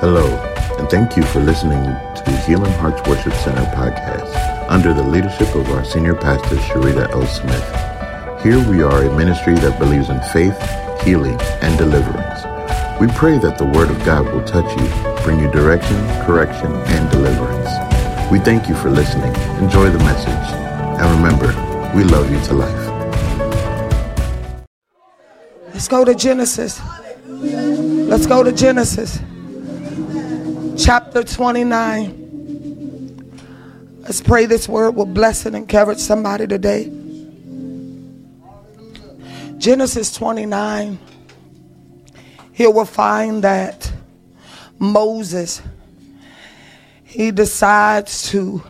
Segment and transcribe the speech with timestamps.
[0.00, 0.26] Hello,
[0.78, 5.54] and thank you for listening to the Healing Hearts Worship Center podcast under the leadership
[5.54, 7.26] of our senior pastor, Sharita L.
[7.26, 7.64] Smith.
[8.42, 10.54] Here we are a ministry that believes in faith,
[11.02, 12.44] healing, and deliverance.
[13.00, 14.86] We pray that the Word of God will touch you,
[15.24, 17.70] bring you direction, correction, and deliverance.
[18.30, 19.34] We thank you for listening.
[19.64, 20.28] Enjoy the message.
[21.00, 21.46] And remember,
[21.96, 22.84] we love you to life.
[25.72, 26.82] Let's go to Genesis.
[27.26, 29.20] Let's go to Genesis
[30.78, 32.24] chapter 29.
[34.00, 36.92] Let's pray this word will bless and encourage somebody today.
[39.56, 40.98] Genesis 29.
[42.52, 43.90] Here we'll find that
[44.78, 45.62] Moses,
[47.04, 48.62] he decides to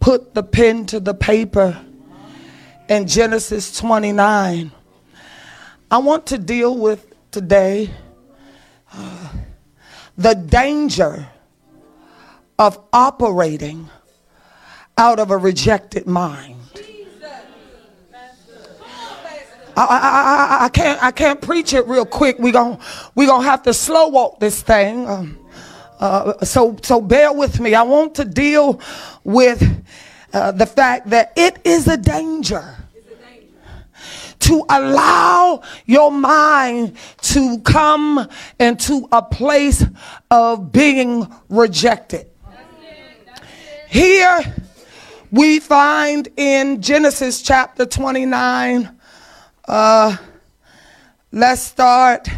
[0.00, 1.80] put the pen to the paper
[2.88, 4.70] in Genesis 29.
[5.90, 7.90] I want to deal with today
[10.16, 11.28] the danger
[12.58, 13.88] of operating
[14.96, 16.60] out of a rejected mind.
[19.76, 22.38] I, I, I, I, can't I can't preach it real quick.
[22.38, 22.78] We gon'
[23.16, 25.08] we gonna have to slow walk this thing.
[25.08, 25.38] Um,
[25.98, 27.74] uh, so so bear with me.
[27.74, 28.80] I want to deal
[29.24, 29.84] with
[30.32, 32.83] uh, the fact that it is a danger
[34.44, 38.28] to allow your mind to come
[38.60, 39.84] into a place
[40.30, 42.26] of being rejected.
[43.88, 44.40] Here
[45.30, 48.90] we find in Genesis chapter 29,
[49.66, 50.16] uh,
[51.32, 52.28] let's start.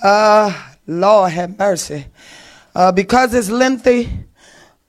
[0.00, 0.52] Uh,
[0.86, 2.06] Lord have mercy.
[2.74, 4.08] Uh, because it's lengthy,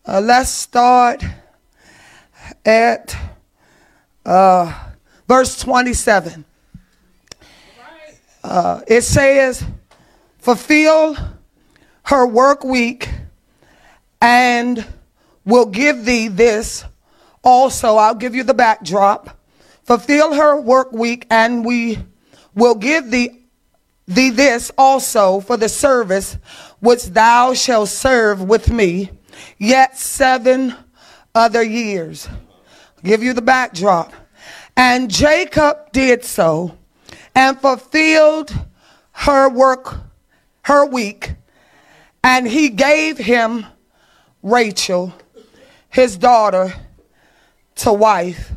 [0.06, 1.24] uh, let's start
[2.64, 3.16] at
[4.26, 4.89] uh,
[5.30, 6.44] verse 27.
[8.44, 9.64] Uh, it says,
[10.40, 11.16] Fulfill
[12.04, 13.08] her work week
[14.20, 14.84] and
[15.46, 16.84] will give thee this
[17.44, 17.98] also.
[17.98, 19.38] I'll give you the backdrop.
[19.84, 22.00] Fulfill her work week and we
[22.56, 23.46] will give thee,
[24.08, 26.38] thee this also for the service
[26.80, 29.12] which thou shalt serve with me
[29.60, 30.74] yet seven
[31.36, 32.28] other years.
[32.28, 34.12] I'll give you the backdrop.
[34.80, 36.78] And Jacob did so
[37.36, 38.54] and fulfilled
[39.12, 39.98] her work,
[40.62, 41.34] her week,
[42.24, 43.66] and he gave him
[44.42, 45.14] Rachel,
[45.90, 46.74] his daughter,
[47.76, 48.54] to wife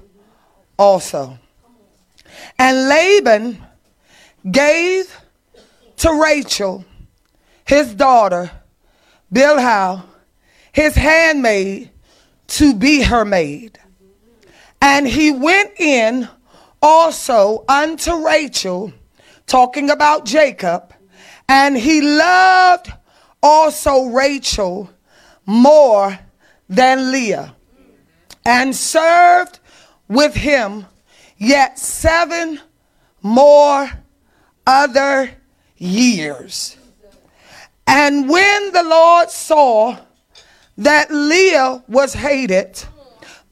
[0.78, 1.40] also.
[2.56, 3.60] And Laban
[4.48, 5.20] gave
[5.96, 6.84] to Rachel,
[7.66, 8.48] his daughter,
[9.34, 10.04] Bilhah,
[10.70, 11.90] his handmaid,
[12.46, 13.80] to be her maid.
[14.82, 16.28] And he went in
[16.82, 18.92] also unto Rachel,
[19.46, 20.92] talking about Jacob,
[21.48, 22.92] and he loved
[23.40, 24.90] also Rachel
[25.46, 26.18] more
[26.68, 27.54] than Leah,
[28.44, 29.60] and served
[30.08, 30.86] with him
[31.38, 32.60] yet seven
[33.22, 33.88] more
[34.66, 35.30] other
[35.76, 36.76] years.
[37.86, 39.96] And when the Lord saw
[40.78, 42.82] that Leah was hated,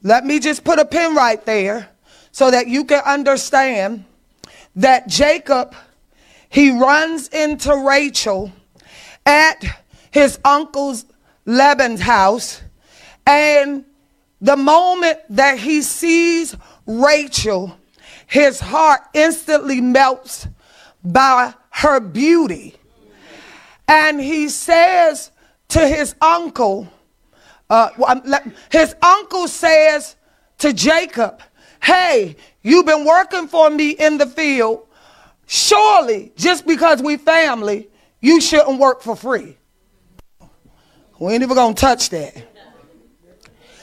[0.03, 1.89] let me just put a pin right there
[2.31, 4.05] so that you can understand
[4.75, 5.75] that Jacob,
[6.49, 8.51] he runs into Rachel
[9.25, 9.63] at
[10.11, 11.05] his uncle's
[11.45, 12.61] Laban's house.
[13.25, 13.85] And
[14.39, 16.55] the moment that he sees
[16.87, 17.77] Rachel,
[18.27, 20.47] his heart instantly melts
[21.03, 22.75] by her beauty.
[23.87, 25.31] And he says
[25.69, 26.87] to his uncle,
[27.71, 28.19] uh,
[28.69, 30.17] his uncle says
[30.57, 31.41] to Jacob,
[31.81, 34.85] Hey, you've been working for me in the field.
[35.47, 37.89] Surely, just because we family,
[38.19, 39.57] you shouldn't work for free.
[41.17, 42.45] We ain't even gonna touch that.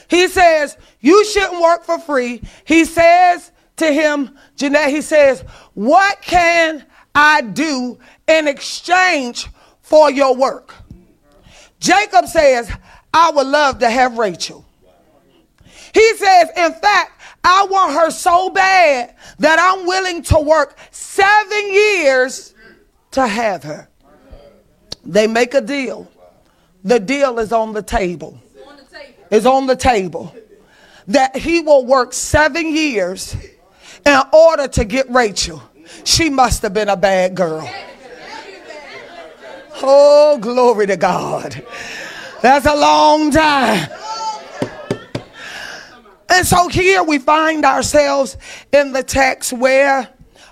[0.07, 2.43] He says, You shouldn't work for free.
[2.65, 5.41] He says to him, Jeanette, he says,
[5.73, 6.85] What can
[7.15, 9.47] I do in exchange
[9.81, 10.75] for your work?
[11.79, 12.69] Jacob says,
[13.13, 14.65] I would love to have Rachel.
[15.93, 21.71] He says, in fact, I want her so bad that I'm willing to work seven
[21.71, 22.53] years
[23.11, 23.89] to have her.
[25.03, 26.11] They make a deal.
[26.83, 28.39] The deal is on the table.
[29.31, 30.35] Is on the table.
[31.07, 33.35] That he will work seven years
[34.05, 35.61] in order to get Rachel.
[36.03, 37.69] She must have been a bad girl.
[39.81, 41.63] Oh, glory to God.
[42.41, 43.89] That's a long time.
[46.29, 48.37] And so here we find ourselves
[48.71, 50.07] in the text where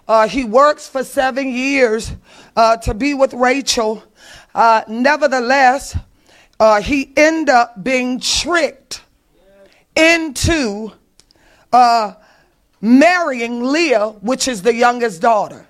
[0.07, 2.11] uh, he works for seven years
[2.55, 4.03] uh, to be with Rachel.
[4.53, 5.97] uh, nevertheless,
[6.59, 9.01] uh, he ended up being tricked
[9.95, 10.91] into
[11.71, 12.13] uh,
[12.81, 15.65] marrying Leah, which is the youngest daughter.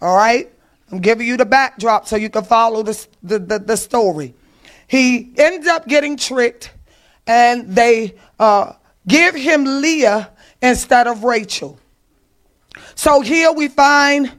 [0.00, 0.50] All right?
[0.90, 4.34] I'm giving you the backdrop so you can follow the, the, the, the story.
[4.92, 6.70] He ends up getting tricked,
[7.26, 8.74] and they uh,
[9.08, 10.30] give him Leah
[10.60, 11.80] instead of Rachel.
[12.94, 14.30] So here we find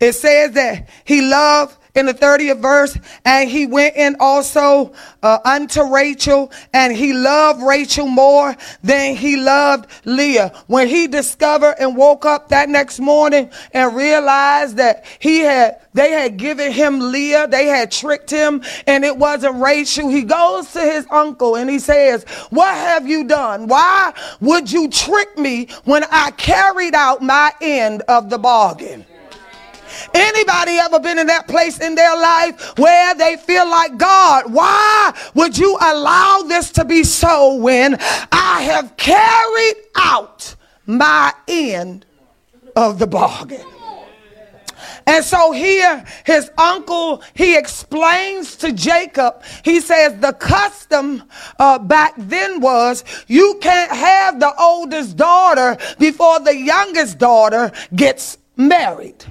[0.00, 4.92] it says that he loved in the 30th verse, and he went in also
[5.22, 10.52] uh, unto Rachel, and he loved Rachel more than he loved Leah.
[10.68, 16.12] When he discovered and woke up that next morning and realized that he had, they
[16.12, 20.80] had given him Leah, they had tricked him, and it wasn't Rachel, he goes to
[20.80, 23.66] his uncle and he says, What have you done?
[23.66, 29.04] Why would you trick me when I carried out my end of the bargain?
[30.14, 35.12] Anybody ever been in that place in their life where they feel like, God, why
[35.34, 37.96] would you allow this to be so when
[38.32, 40.54] I have carried out
[40.86, 42.06] my end
[42.76, 43.64] of the bargain?
[45.06, 51.24] And so here, his uncle, he explains to Jacob, he says the custom
[51.58, 58.38] uh, back then was you can't have the oldest daughter before the youngest daughter gets
[58.56, 59.24] married.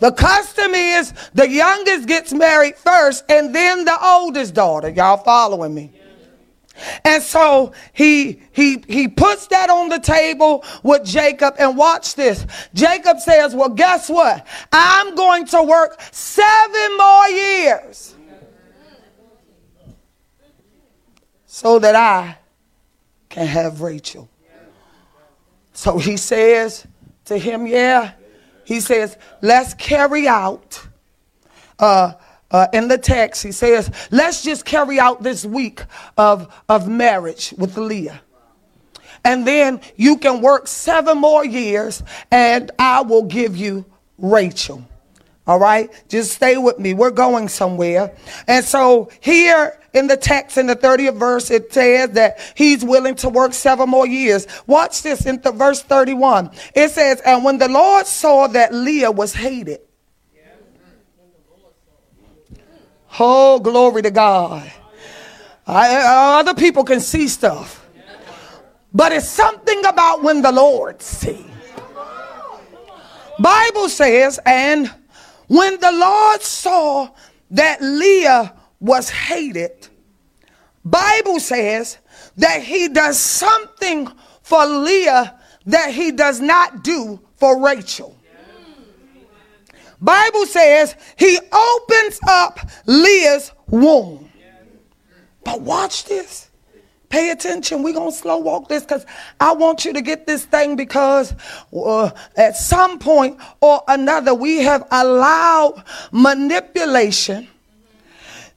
[0.00, 4.88] The custom is the youngest gets married first and then the oldest daughter.
[4.88, 5.92] Y'all following me?
[7.04, 12.44] And so he he he puts that on the table with Jacob and watch this.
[12.74, 14.44] Jacob says, "Well, guess what?
[14.72, 18.16] I'm going to work 7 more years
[21.46, 22.38] so that I
[23.28, 24.28] can have Rachel."
[25.74, 26.86] So he says
[27.26, 28.14] to him, "Yeah,
[28.64, 30.86] he says, let's carry out,
[31.78, 32.14] uh,
[32.50, 35.82] uh, in the text, he says, let's just carry out this week
[36.16, 38.20] of, of marriage with Leah.
[39.24, 43.84] And then you can work seven more years and I will give you
[44.18, 44.86] Rachel.
[45.46, 46.94] All right, just stay with me.
[46.94, 48.16] We're going somewhere.
[48.48, 53.14] And so here in the text in the 30th verse, it says that he's willing
[53.16, 54.46] to work seven more years.
[54.66, 56.50] Watch this in the verse 31.
[56.74, 59.80] It says, And when the Lord saw that Leah was hated,
[63.20, 64.72] oh, glory to God.
[65.66, 67.86] I, uh, other people can see stuff,
[68.92, 71.44] but it's something about when the Lord sees.
[73.38, 74.92] Bible says, and
[75.48, 77.10] when the Lord saw
[77.50, 79.88] that Leah was hated,
[80.84, 81.98] Bible says
[82.36, 84.08] that he does something
[84.42, 88.16] for Leah that he does not do for Rachel.
[90.00, 94.30] Bible says he opens up Leah's womb.
[95.42, 96.50] But watch this.
[97.14, 97.84] Pay attention.
[97.84, 99.06] We're going to slow walk this because
[99.38, 101.32] I want you to get this thing because
[101.72, 107.46] uh, at some point or another, we have allowed manipulation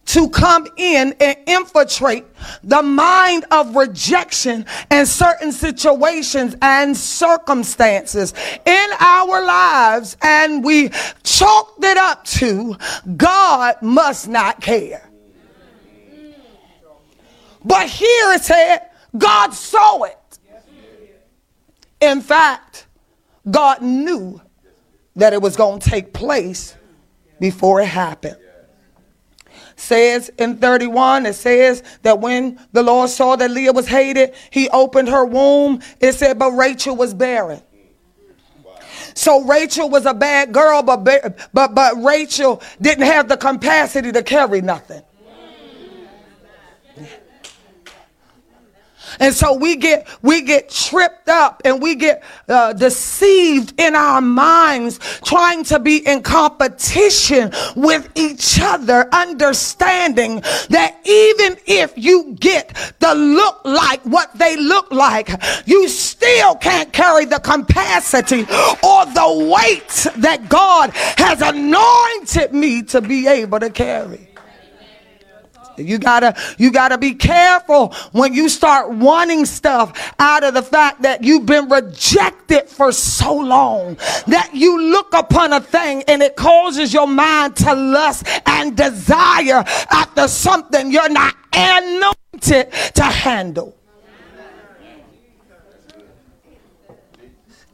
[0.08, 2.26] to come in and infiltrate
[2.64, 8.34] the mind of rejection and certain situations and circumstances
[8.66, 10.90] in our lives and we
[11.22, 12.76] chalked it up to
[13.18, 15.07] God must not care.
[17.68, 20.18] But here it said, God saw it.
[22.00, 22.88] In fact,
[23.50, 24.42] God knew
[25.18, 26.76] that it was going to take place
[27.40, 28.38] before it happened.
[29.76, 34.70] Says in 31, it says that when the Lord saw that Leah was hated, he
[34.70, 35.82] opened her womb.
[36.00, 37.62] It said, but Rachel was barren.
[39.14, 44.24] So Rachel was a bad girl, but, but, but Rachel didn't have the capacity to
[44.24, 45.02] carry nothing.
[49.20, 54.22] And so we get we get tripped up and we get uh, deceived in our
[54.22, 62.96] minds trying to be in competition with each other understanding that even if you get
[63.00, 65.30] the look like what they look like
[65.66, 68.42] you still can't carry the capacity
[68.84, 74.27] or the weight that God has anointed me to be able to carry
[75.78, 81.02] you gotta, you gotta be careful when you start wanting stuff out of the fact
[81.04, 83.96] that you've been rejected for so long
[84.28, 89.64] that you look upon a thing and it causes your mind to lust and desire
[89.92, 93.76] after something you're not anointed to handle.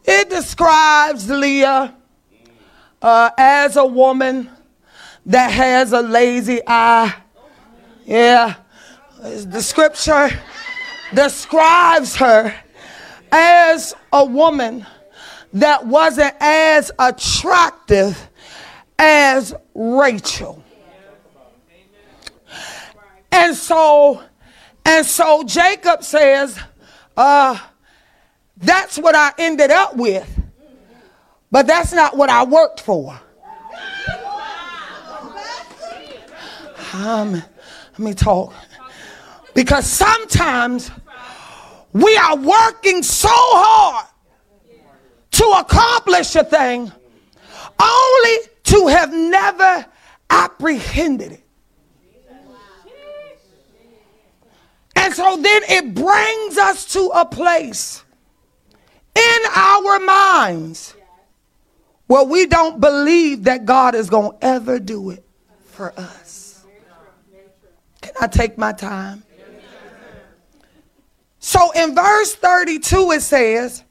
[0.06, 1.96] It describes Leah
[3.02, 4.50] uh, as a woman
[5.26, 7.14] that has a lazy eye.
[8.06, 8.56] Yeah.
[9.22, 10.30] The scripture
[11.14, 12.54] describes her
[13.32, 14.86] as a woman
[15.54, 18.30] that wasn't as attractive
[18.98, 20.64] as Rachel.
[23.32, 24.22] And so,
[24.86, 26.60] and so Jacob says,
[27.16, 27.58] uh,
[28.58, 30.30] that's what I ended up with.
[31.50, 33.20] But that's not what I worked for.
[36.94, 37.42] Um,
[37.94, 38.54] let me talk.
[39.54, 40.92] Because sometimes
[41.94, 44.08] we are working so hard
[45.32, 46.92] to accomplish a thing
[47.80, 49.86] only to have never
[50.30, 51.44] apprehended it.
[54.96, 58.04] And so then it brings us to a place
[59.16, 60.96] in our minds
[62.08, 65.26] where we don't believe that God is going to ever do it
[65.66, 66.43] for us.
[68.24, 69.22] I take my time?
[71.40, 73.84] So in verse 32, it says,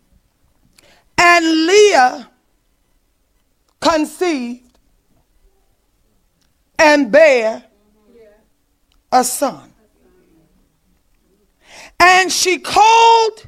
[1.19, 2.31] And Leah
[3.79, 4.79] conceived
[6.79, 7.63] and bare
[9.13, 9.71] a son.
[12.01, 13.47] And she called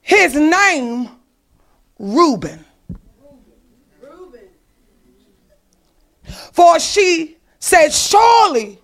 [0.00, 1.10] his name
[1.98, 2.64] Reuben.
[6.52, 8.79] For she said, Surely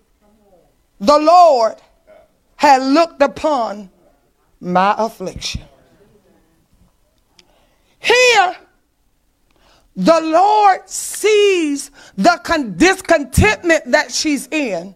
[1.00, 1.76] the Lord
[2.56, 3.90] had looked upon
[4.60, 5.62] my affliction.
[7.98, 8.56] Here,
[9.96, 14.94] the Lord sees the con- discontentment that she's in.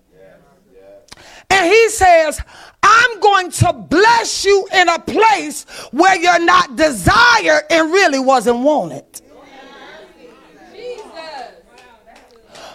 [1.53, 2.41] And he says,
[2.83, 8.61] I'm going to bless you in a place where you're not desired and really wasn't
[8.61, 9.05] wanted.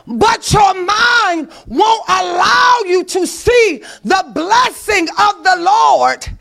[0.07, 6.37] But your mind won't allow you to see the blessing of the Lord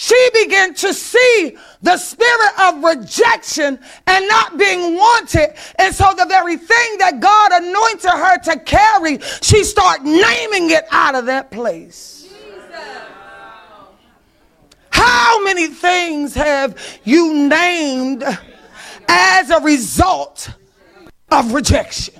[0.00, 5.54] she began to see the spirit of rejection and not being wanted.
[5.76, 10.84] And so the very thing that God anointed her to carry, she started naming it
[10.92, 12.32] out of that place.
[14.90, 18.22] How many things have you named
[19.08, 20.48] as a result
[21.32, 22.17] of rejection?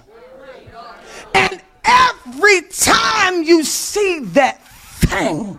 [1.34, 5.58] And every time you see that thing,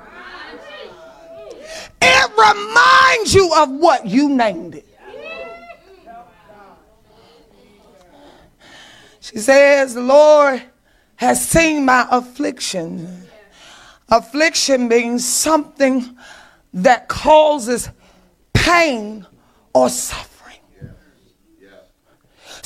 [2.02, 4.86] it reminds you of what you named it.
[9.20, 10.64] She says, The Lord
[11.18, 13.28] has seen my affliction.
[14.10, 16.18] Affliction means something
[16.74, 17.90] that causes
[18.54, 19.28] pain
[19.74, 20.29] or suffering.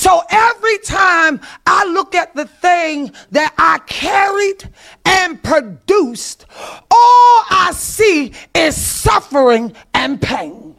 [0.03, 4.69] So every time I look at the thing that I carried
[5.05, 6.45] and produced,
[6.91, 10.75] all I see is suffering and pain.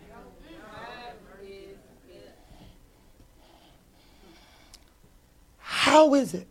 [5.56, 6.46] How is it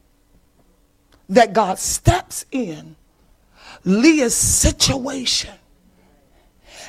[1.30, 2.96] that God steps in
[3.86, 5.54] Leah's situation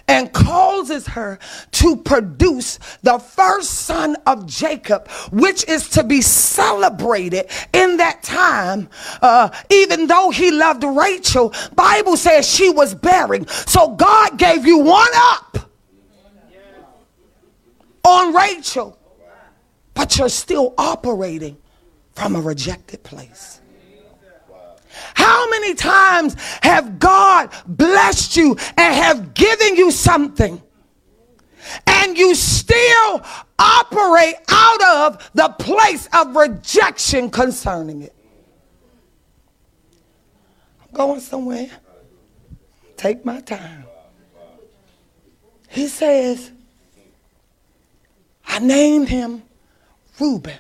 [0.07, 1.39] and causes her
[1.73, 8.89] to produce the first son of Jacob, which is to be celebrated in that time.
[9.23, 13.47] Uh, even though he loved Rachel, Bible says she was bearing.
[13.47, 15.71] So God gave you one up
[18.05, 18.99] on Rachel,
[19.95, 21.57] but you're still operating
[22.13, 23.61] from a rejected place.
[25.15, 30.63] How many times have God blessed you and have given you something?
[31.87, 33.23] And you still
[33.59, 38.15] operate out of the place of rejection concerning it.
[40.83, 41.71] I'm going somewhere.
[42.97, 43.85] Take my time.
[45.69, 46.53] He says,
[48.47, 49.43] I named him
[50.21, 50.59] Reuben.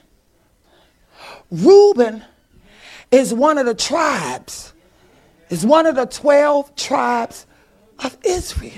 [1.51, 2.25] Reuben
[3.15, 4.73] is one of the tribes,
[5.49, 7.47] is one of the 12 tribes
[8.01, 8.73] of Israel.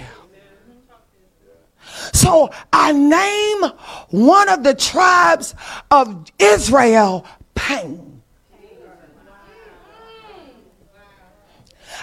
[2.12, 3.73] So I name
[4.11, 5.55] one of the tribes
[5.90, 7.25] of Israel
[7.55, 8.23] pain.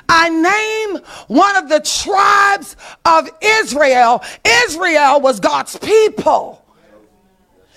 [0.10, 2.75] I name one of the tribes
[3.06, 4.24] of Israel.
[4.44, 6.66] Israel was God's people.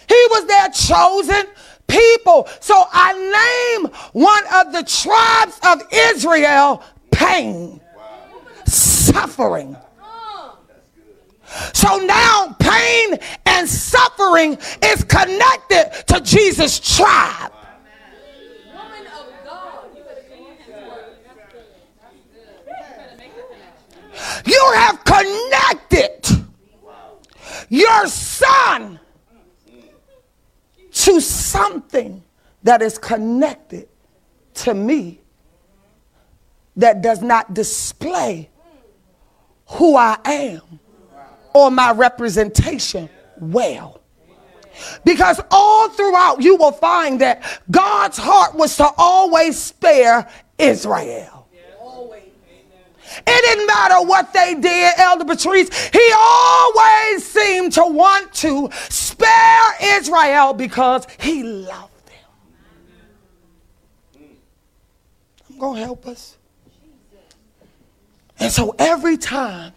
[0.09, 1.47] He was their chosen
[1.87, 2.49] people.
[2.61, 7.81] So I name one of the tribes of Israel pain,
[8.67, 9.77] suffering.
[11.73, 17.53] So now pain and suffering is connected to Jesus' tribe.
[24.45, 26.47] You have connected
[27.69, 29.01] your son
[31.07, 32.21] to something
[32.65, 33.89] that is connected
[34.55, 35.21] to me
[36.75, 38.51] that does not display
[39.67, 40.81] who I am
[41.55, 43.09] or my representation
[43.39, 44.01] well.
[45.05, 51.36] Because all throughout you will find that God's heart was to always spare Israel.
[53.27, 55.89] It didn't matter what they did, Elder Patrice.
[55.89, 64.29] He always seemed to want to spare Israel because he loved them.
[65.51, 66.37] I'm going to help us.
[68.39, 69.73] And so every time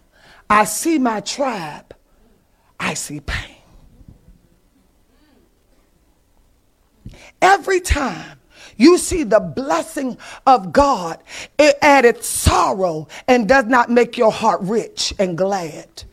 [0.48, 1.94] I see my tribe,
[2.78, 3.56] I see pain.
[7.40, 8.39] Every time
[8.80, 11.22] you see the blessing of God,
[11.58, 16.04] it added sorrow and does not make your heart rich and glad.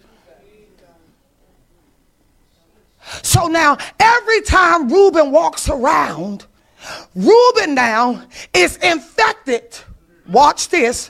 [3.24, 6.46] So now, every time Reuben walks around,
[7.16, 8.22] Reuben now
[8.54, 9.78] is infected.
[10.28, 11.10] Watch this.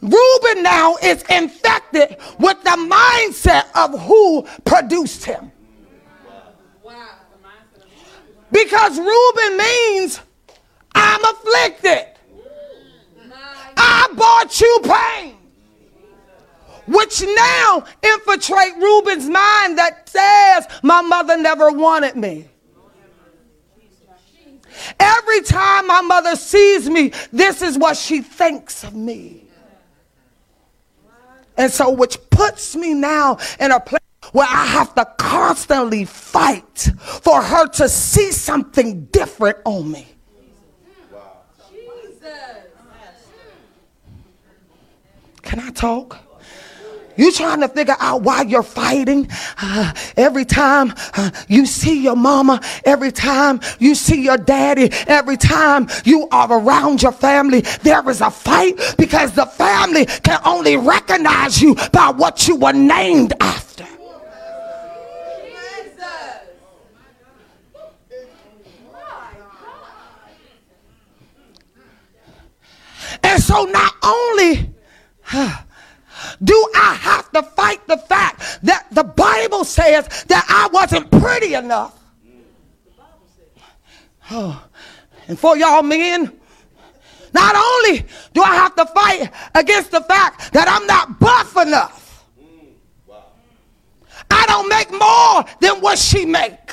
[0.00, 5.52] Reuben now is infected with the mindset of who produced him.
[8.50, 10.20] Because Reuben means
[10.94, 12.06] I'm afflicted.
[13.76, 15.36] I brought you pain.
[16.86, 22.48] Which now infiltrate Reuben's mind that says, My mother never wanted me.
[25.00, 29.44] Every time my mother sees me, this is what she thinks of me.
[31.56, 34.00] And so, which puts me now in a place
[34.32, 40.13] where I have to constantly fight for her to see something different on me.
[45.44, 46.18] Can I talk?
[47.16, 49.28] You trying to figure out why you're fighting
[49.62, 55.36] uh, every time uh, you see your mama, every time you see your daddy, every
[55.36, 60.76] time you are around your family, there is a fight because the family can only
[60.76, 63.86] recognize you by what you were named after.
[73.22, 74.73] And so not only
[76.44, 81.54] do I have to fight the fact that the Bible says that I wasn't pretty
[81.54, 81.98] enough?
[84.30, 84.64] Oh,
[85.28, 86.32] and for y'all men,
[87.32, 92.24] not only do I have to fight against the fact that I'm not buff enough,
[94.30, 96.70] I don't make more than what she make.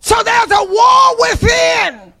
[0.00, 2.13] So there's a war within.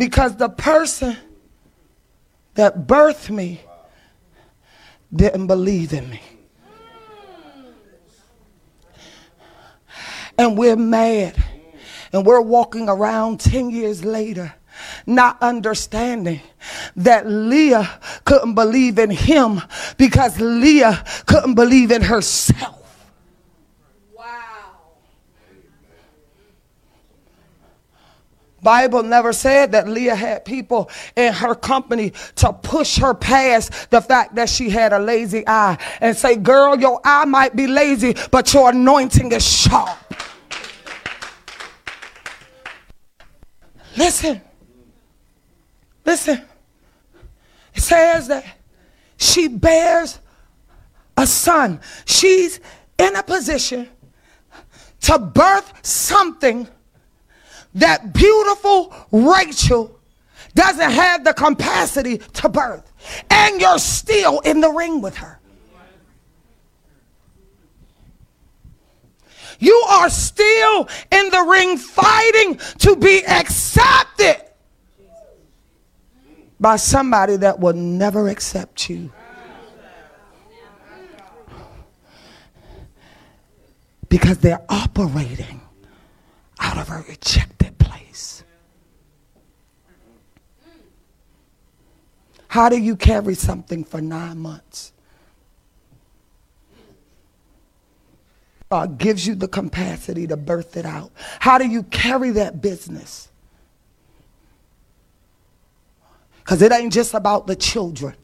[0.00, 1.14] Because the person
[2.54, 3.60] that birthed me
[5.14, 6.22] didn't believe in me.
[10.38, 11.36] And we're mad.
[12.14, 14.54] And we're walking around 10 years later
[15.04, 16.40] not understanding
[16.96, 19.60] that Leah couldn't believe in him
[19.98, 22.79] because Leah couldn't believe in herself.
[28.62, 34.00] Bible never said that Leah had people in her company to push her past the
[34.00, 38.14] fact that she had a lazy eye and say, girl, your eye might be lazy,
[38.30, 39.98] but your anointing is sharp.
[43.96, 44.40] Listen.
[46.04, 46.42] Listen.
[47.74, 48.44] It says that
[49.16, 50.18] she bears
[51.16, 51.80] a son.
[52.04, 52.60] She's
[52.98, 53.88] in a position
[55.02, 56.68] to birth something
[57.74, 59.98] that beautiful Rachel
[60.54, 62.92] doesn't have the capacity to birth.
[63.30, 65.40] And you're still in the ring with her.
[69.60, 74.42] You are still in the ring fighting to be accepted
[76.58, 79.12] by somebody that will never accept you.
[84.08, 85.60] Because they're operating
[86.58, 88.44] out of a rejected place.
[92.50, 94.90] How do you carry something for nine months?
[98.68, 101.12] God gives you the capacity to birth it out.
[101.38, 103.28] How do you carry that business?
[106.38, 108.16] Because it ain't just about the children.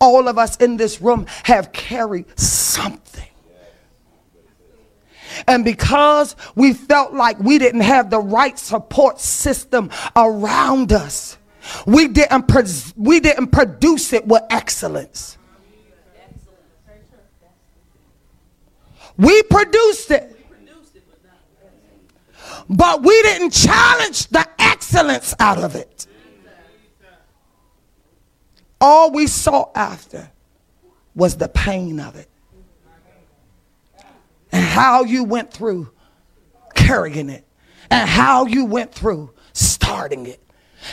[0.00, 3.28] All of us in this room have carried something.
[5.48, 11.38] And because we felt like we didn't have the right support system around us,
[11.86, 15.38] We didn't, pres- we didn't produce it with excellence.
[19.16, 20.30] We produced it.
[22.68, 26.06] But we didn't challenge the excellence out of it.
[28.80, 30.30] All we sought after
[31.14, 32.28] was the pain of it.
[34.50, 35.90] And how you went through
[36.74, 37.46] carrying it.
[37.90, 40.43] And how you went through starting it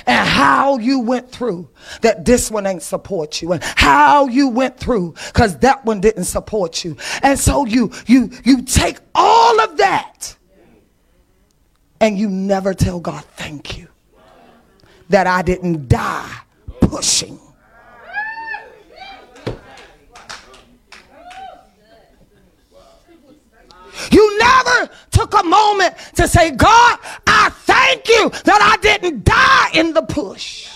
[0.06, 1.70] and how you went through
[2.02, 3.54] that this one ain't support you.
[3.54, 6.98] And how you went through because that one didn't support you.
[7.24, 10.36] And so you you you take all of that
[12.00, 13.88] and you never tell god thank you.
[15.10, 16.38] That i didn't die
[16.80, 17.40] pushing.
[24.10, 24.90] You never
[25.22, 30.02] took a moment to say, God, I thank you that I didn't die in the
[30.02, 30.70] push.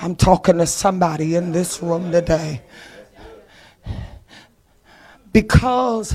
[0.00, 2.62] I'm talking to somebody in this room today.
[5.32, 6.14] Because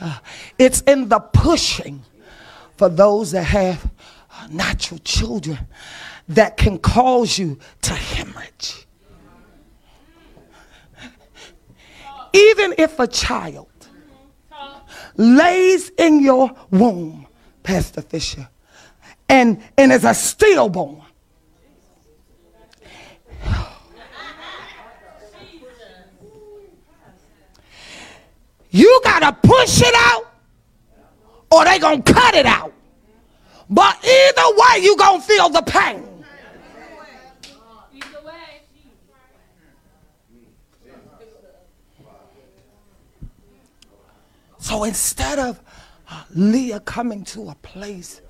[0.00, 0.18] uh,
[0.58, 2.02] it's in the pushing
[2.76, 3.88] for those that have
[4.50, 5.58] natural children
[6.28, 8.85] that can cause you to hemorrhage.
[12.36, 13.68] Even if a child
[15.16, 17.26] lays in your womb,
[17.62, 18.46] Pastor Fisher,
[19.26, 21.02] and, and is a stillborn,
[28.70, 30.30] you got to push it out
[31.50, 32.74] or they to cut it out.
[33.70, 36.15] But either way, you to feel the pain.
[44.66, 45.60] So instead of
[46.10, 48.20] uh, Leah coming to a place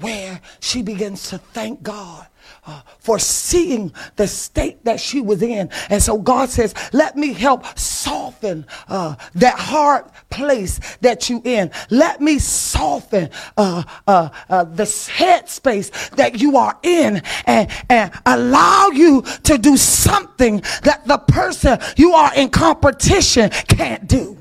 [0.00, 2.26] where she begins to thank God
[2.66, 5.68] uh, for seeing the state that she was in.
[5.90, 11.70] And so God says, let me help soften uh, that hard place that you in.
[11.90, 13.28] Let me soften
[13.58, 19.76] uh, uh, uh the headspace that you are in and, and allow you to do
[19.76, 24.40] something that the person you are in competition can't do.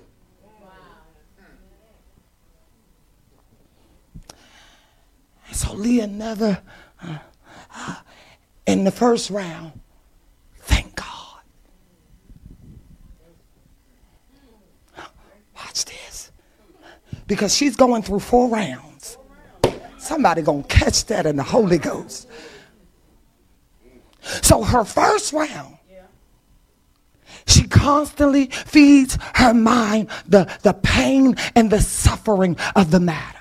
[5.58, 6.62] So Leah never,
[7.02, 7.18] uh,
[7.76, 7.96] uh,
[8.68, 9.72] in the first round,
[10.60, 11.42] thank God.
[15.56, 16.32] Watch this.
[17.26, 19.18] Because she's going through four rounds.
[19.98, 22.28] Somebody gonna catch that in the Holy Ghost.
[24.22, 25.76] So her first round,
[27.48, 33.37] she constantly feeds her mind the, the pain and the suffering of the matter.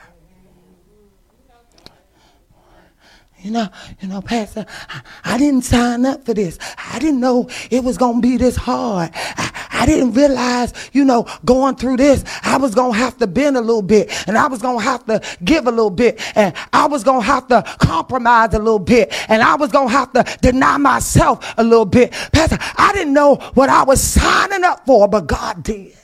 [3.46, 3.68] You know,
[4.00, 6.58] you know, Pastor, I, I, didn't sign up for this.
[6.92, 9.12] I didn't know it was to be this hard.
[9.14, 13.56] I, I didn't realize, you know, going through this, I was to have to bend
[13.56, 16.86] a little bit and I was to have to give a little bit and I
[16.86, 20.76] was to have to compromise a little bit and I was to have to deny
[20.76, 22.10] myself a little bit.
[22.32, 25.96] Pastor, I didn't know what I was signing up for, but God did.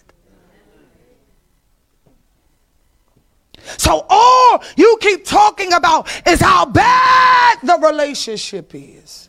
[3.79, 9.29] So all you keep talking about is how bad the relationship is.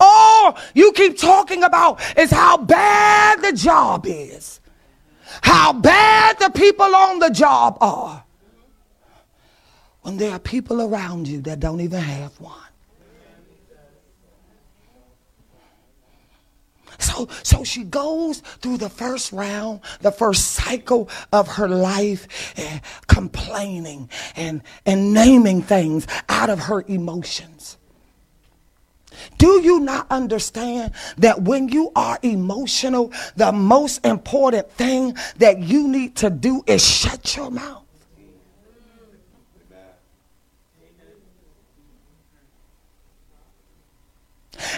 [0.00, 4.60] All you keep talking about is how bad the job is.
[5.42, 8.24] How bad the people on the job are.
[10.02, 12.54] When there are people around you that don't even have one.
[16.98, 22.26] So, so she goes through the first round, the first cycle of her life,
[22.58, 27.76] eh, complaining and, and naming things out of her emotions.
[29.38, 35.88] Do you not understand that when you are emotional, the most important thing that you
[35.88, 37.87] need to do is shut your mouth?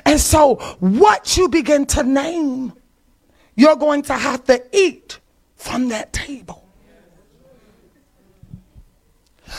[0.04, 2.72] And so, what you begin to name,
[3.54, 5.20] you're going to have to eat
[5.56, 6.60] from that table.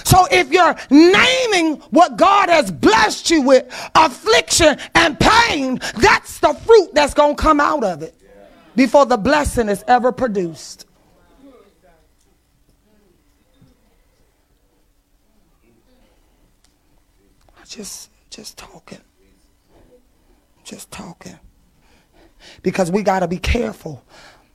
[0.04, 6.54] So if you're naming what God has blessed you with, affliction and pain, that's the
[6.54, 8.16] fruit that's going to come out of it
[8.76, 10.86] before the blessing is ever produced.
[17.68, 19.00] Just just talking
[20.72, 21.38] just talking.
[22.64, 24.04] Because we got to be careful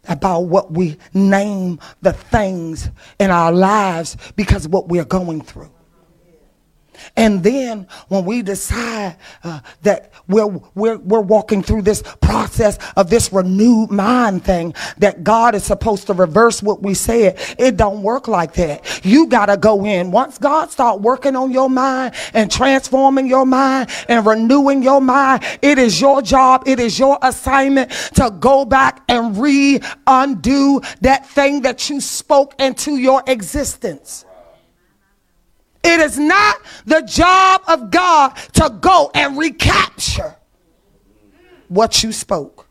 [0.08, 5.70] about what we name the things in our lives because of what we're going through.
[7.16, 13.10] And then when we decide uh, that we're, we're, we're walking through this process of
[13.10, 18.02] this renewed mind thing, that God is supposed to reverse what we said, it don't
[18.02, 19.04] work like that.
[19.04, 20.10] You got to go in.
[20.10, 25.44] Once God start working on your mind and transforming your mind and renewing your mind,
[25.62, 31.26] it is your job, it is your assignment to go back and re undo that
[31.26, 34.24] thing that you spoke into your existence.
[35.86, 40.34] It is not the job of God to go and recapture
[41.68, 42.66] what you spoke.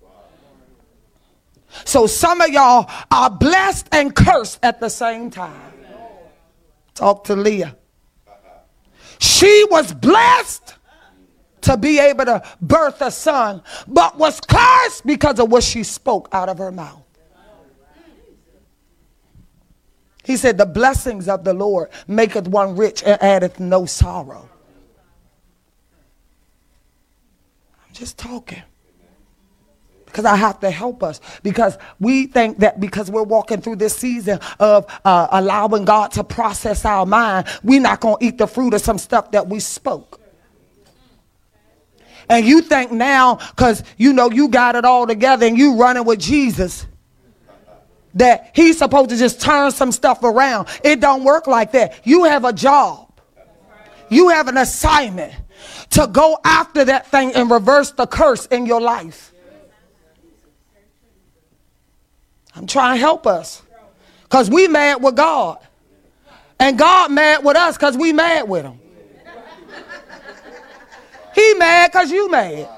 [1.86, 5.72] So some of y'all are blessed and cursed at the same time.
[6.94, 7.78] Talk to Leah.
[9.20, 10.76] She was blessed
[11.62, 16.28] to be able to birth a son, but was cursed because of what she spoke
[16.34, 17.05] out of her mouth.
[20.26, 24.50] He said, The blessings of the Lord maketh one rich and addeth no sorrow.
[27.88, 28.64] I'm just talking.
[30.06, 31.20] Because I have to help us.
[31.44, 36.24] Because we think that because we're walking through this season of uh, allowing God to
[36.24, 39.60] process our mind, we're not going to eat the fruit of some stuff that we
[39.60, 40.22] spoke.
[42.30, 46.06] And you think now, because you know you got it all together and you running
[46.06, 46.88] with Jesus
[48.16, 50.68] that he's supposed to just turn some stuff around.
[50.84, 52.00] It don't work like that.
[52.06, 53.12] You have a job.
[54.10, 55.34] You have an assignment
[55.92, 59.34] to go after that thing and reverse the curse in your life.
[62.56, 63.62] I'm trying to help us.
[64.24, 65.60] Because we mad with God.
[66.60, 68.80] And God mad with us because we mad with him.
[71.34, 72.70] He mad because you mad.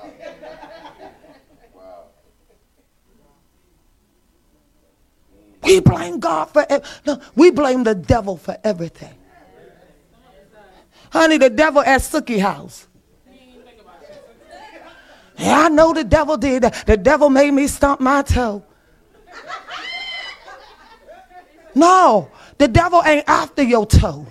[5.64, 6.66] We blame God for
[7.06, 9.16] no, we blame the devil for everything.
[11.12, 12.88] Honey, the devil at Sookie House.
[15.38, 16.64] Yeah, I know the devil did.
[16.64, 18.64] The devil made me stump my toe.
[21.76, 24.26] No, the devil ain't after your toe.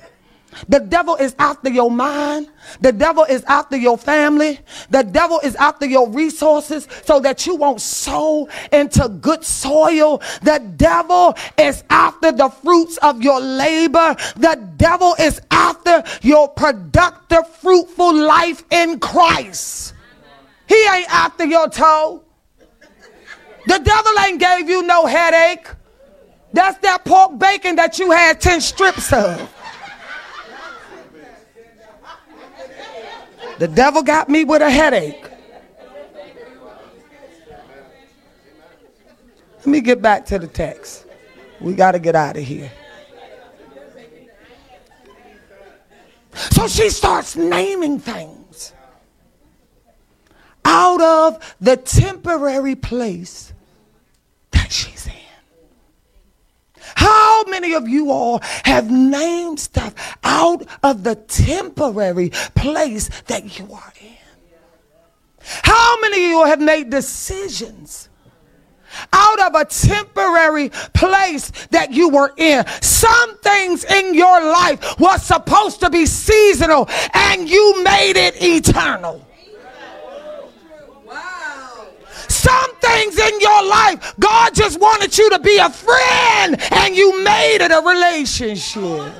[0.68, 2.48] The devil is after your mind.
[2.80, 4.60] The devil is after your family.
[4.90, 10.22] The devil is after your resources so that you won't sow into good soil.
[10.42, 14.16] The devil is after the fruits of your labor.
[14.36, 19.94] The devil is after your productive, fruitful life in Christ.
[20.68, 22.22] He ain't after your toe.
[23.66, 25.66] The devil ain't gave you no headache.
[26.52, 29.52] That's that pork bacon that you had 10 strips of.
[33.58, 35.30] The devil got me with a headache.
[39.58, 41.06] Let me get back to the text.
[41.60, 42.70] We got to get out of here.
[46.34, 48.74] So she starts naming things
[50.64, 53.52] out of the temporary place
[54.50, 55.12] that she's in.
[56.94, 59.94] How many of you all have named stuff
[60.36, 64.16] out of the temporary place that you are in?
[65.62, 68.08] How many of you have made decisions?
[69.12, 72.66] out of a temporary place that you were in.
[72.80, 79.22] Some things in your life were supposed to be seasonal and you made it eternal.
[82.28, 87.22] Some things in your life, God just wanted you to be a friend and you
[87.22, 89.12] made it a relationship.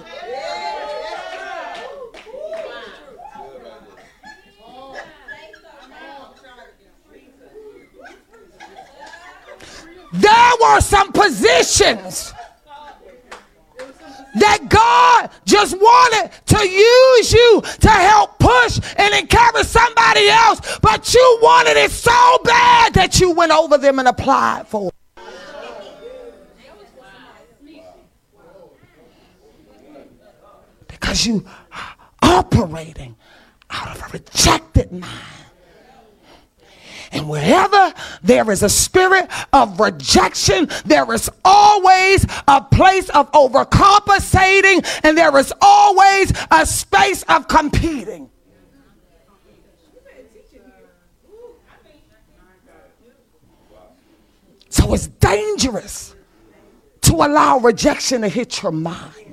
[10.16, 12.32] There were some positions
[14.38, 21.12] that God just wanted to use you to help push and encourage somebody else, but
[21.14, 24.94] you wanted it so bad that you went over them and applied for it.
[30.88, 33.16] Because you are operating
[33.70, 35.45] out of a rejected mind.
[37.16, 44.86] And wherever there is a spirit of rejection, there is always a place of overcompensating,
[45.02, 48.30] and there is always a space of competing.
[54.68, 56.14] So it's dangerous
[57.02, 59.25] to allow rejection to hit your mind.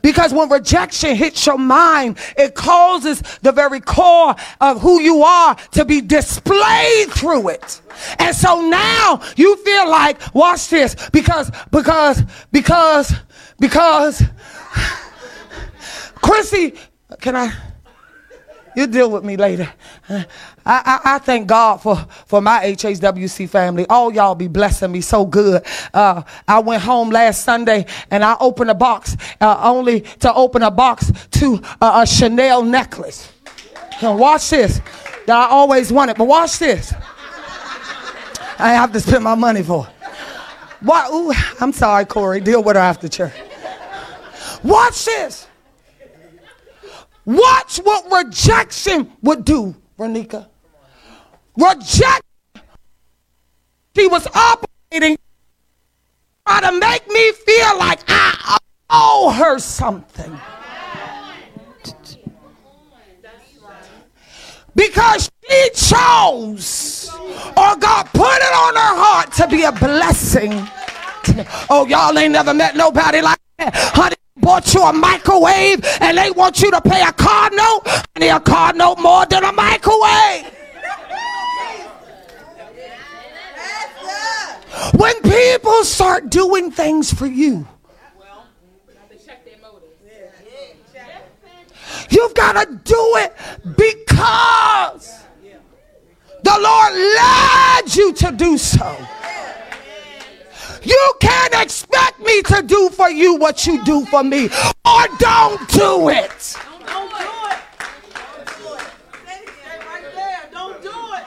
[0.00, 5.54] Because when rejection hits your mind, it causes the very core of who you are
[5.72, 7.80] to be displayed through it.
[8.18, 13.12] And so now you feel like, watch this, because, because, because,
[13.58, 14.22] because,
[16.22, 16.74] Chrissy,
[17.20, 17.52] can I?
[18.74, 19.70] You deal with me later.
[20.08, 20.24] I,
[20.64, 23.86] I, I, thank God for, for my HHWC family.
[23.88, 25.62] All y'all be blessing me so good.
[25.92, 30.62] Uh, I went home last Sunday and I opened a box, uh, only to open
[30.62, 33.30] a box to uh, a Chanel necklace.
[34.00, 34.80] And watch this,
[35.26, 36.92] that I always wanted, but watch this.
[38.58, 39.88] I have to spend my money for.
[40.80, 41.08] Why?
[41.12, 42.40] Ooh, I'm sorry, Corey.
[42.40, 43.34] Deal with her after church.
[44.62, 45.41] Watch this.
[47.24, 50.48] Watch what rejection would do, Renika.
[51.56, 52.22] Reject.
[53.96, 55.18] She was operating
[56.46, 58.58] trying to make me feel like I
[58.90, 60.38] owe her something.
[64.74, 67.10] Because she chose,
[67.56, 70.66] or God put it on her heart to be a blessing.
[71.68, 73.74] Oh, y'all ain't never met nobody like that.
[73.74, 77.82] Honey, bought you a microwave and they want you to pay a car note.
[78.16, 80.50] Honey, a car note more than a microwave.
[84.96, 87.66] When people start doing things for you,
[92.10, 93.34] you've got to do it
[93.76, 95.22] because
[96.42, 98.96] the Lord led you to do so.
[100.84, 104.46] You can't expect me to do for you what you do for me,
[104.84, 106.56] or don't do it.
[106.56, 107.58] Don't do it.
[110.52, 111.24] Don't do it.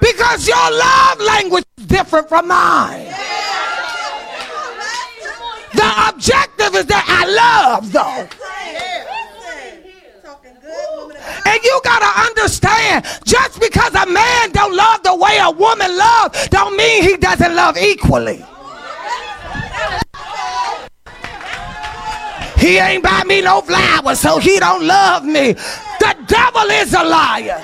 [0.00, 3.06] Because your love language is different from mine.
[5.74, 8.28] The objective is that I love, though.
[11.46, 16.32] And you gotta understand, just because a man don't love the way a woman love,
[16.50, 18.44] don't mean he doesn't love equally.
[22.58, 25.54] He ain't buy me no flowers, so he don't love me.
[25.98, 27.60] The devil is a liar.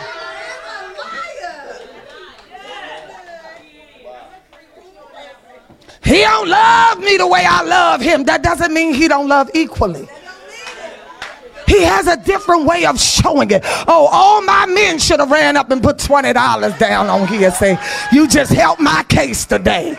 [6.04, 8.24] He don't love me the way I love him.
[8.24, 10.08] That doesn't mean he don't love equally.
[11.68, 13.62] He has a different way of showing it.
[13.86, 17.50] Oh, all my men should have ran up and put $20 down on here.
[17.50, 17.78] Say,
[18.10, 19.98] you just helped my case today.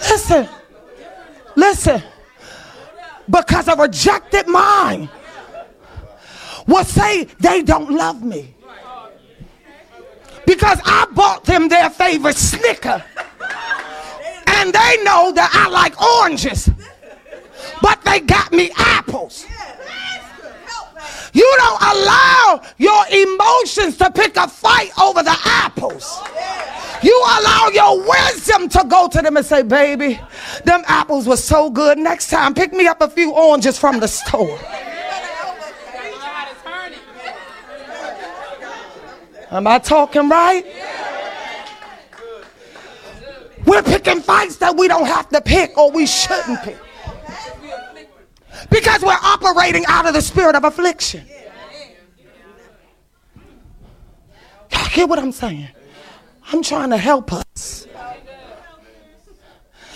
[0.00, 0.48] Listen,
[1.54, 2.02] listen
[3.28, 5.08] because a rejected mind
[6.66, 8.53] will say they don't love me.
[10.54, 13.02] Because I bought them their favorite Snicker.
[14.46, 16.70] And they know that I like oranges.
[17.82, 19.46] But they got me apples.
[21.32, 26.20] You don't allow your emotions to pick a fight over the apples.
[27.02, 30.20] You allow your wisdom to go to them and say, baby,
[30.64, 31.98] them apples were so good.
[31.98, 34.56] Next time, pick me up a few oranges from the store.
[39.54, 40.64] Am I talking right?
[43.64, 46.76] We're picking fights that we don't have to pick or we shouldn't pick.
[48.68, 51.24] Because we're operating out of the spirit of affliction.
[54.72, 55.68] Y'all get what I'm saying?
[56.52, 57.86] I'm trying to help us.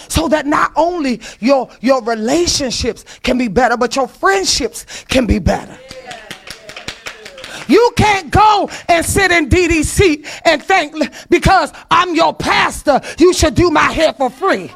[0.08, 5.40] So that not only your, your relationships can be better, but your friendships can be
[5.40, 5.76] better.
[7.68, 10.94] You can't go and sit in DDC and think
[11.28, 14.70] because I'm your pastor, you should do my hair for free.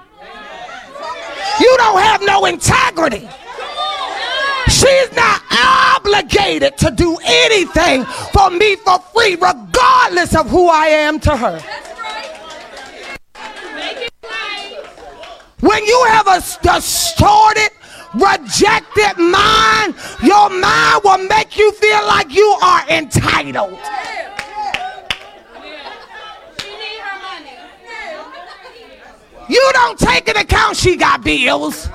[1.60, 3.28] You don't have no integrity.
[4.68, 5.42] She's not
[5.96, 11.60] obligated to do anything for me for free, regardless of who I am to her.
[15.60, 17.70] When you have a distorted,
[18.14, 23.78] rejected mind, your mind will make you feel like you are entitled.
[29.48, 31.88] You don't take into account she got bills.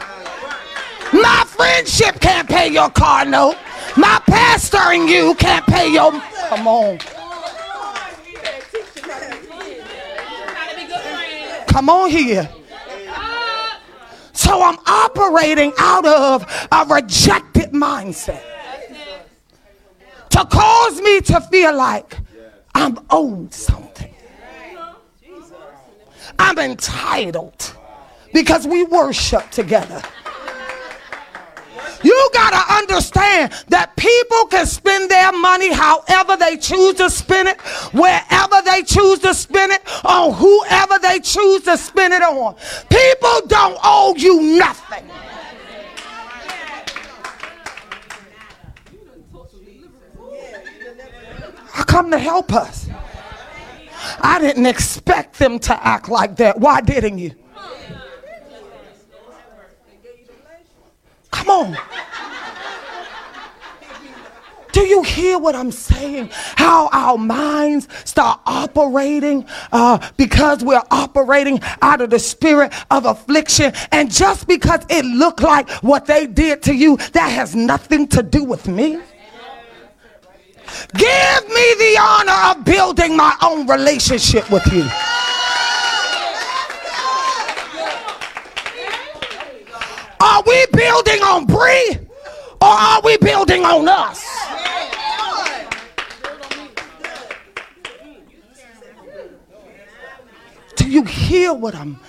[1.13, 3.55] My friendship can't pay your car note.
[3.95, 6.11] My pastor and you can't pay your.
[6.11, 6.99] Come on.
[11.67, 12.49] Come on here.
[14.37, 18.43] So I'm operating out of a rejected mindset
[20.29, 22.19] to cause me to feel like
[22.75, 24.13] I'm owed something.
[26.37, 27.75] I'm entitled
[28.31, 30.03] because we worship together.
[32.03, 37.49] You got to understand that people can spend their money however they choose to spend
[37.49, 37.59] it,
[37.93, 42.55] wherever they choose to spend it, on whoever they choose to spend it on.
[42.89, 45.09] People don't owe you nothing.
[51.75, 52.89] I come to help us.
[54.19, 56.59] I didn't expect them to act like that.
[56.59, 57.35] Why didn't you?
[61.31, 61.77] Come on.
[64.77, 66.29] Do you hear what I'm saying?
[66.31, 73.73] How our minds start operating uh, because we're operating out of the spirit of affliction.
[73.91, 78.21] And just because it looked like what they did to you, that has nothing to
[78.21, 78.99] do with me.
[80.93, 84.87] Give me the honor of building my own relationship with you.
[90.19, 91.97] Are we building on Bree
[92.61, 94.25] or are we building on us?
[100.75, 101.99] Do you hear what I'm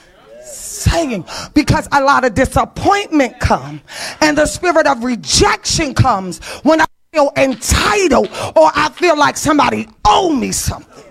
[0.43, 1.25] saying?
[1.55, 3.81] Because a lot of disappointment comes
[4.21, 9.89] and the spirit of rejection comes when I feel entitled or I feel like somebody
[10.07, 11.05] owe me something.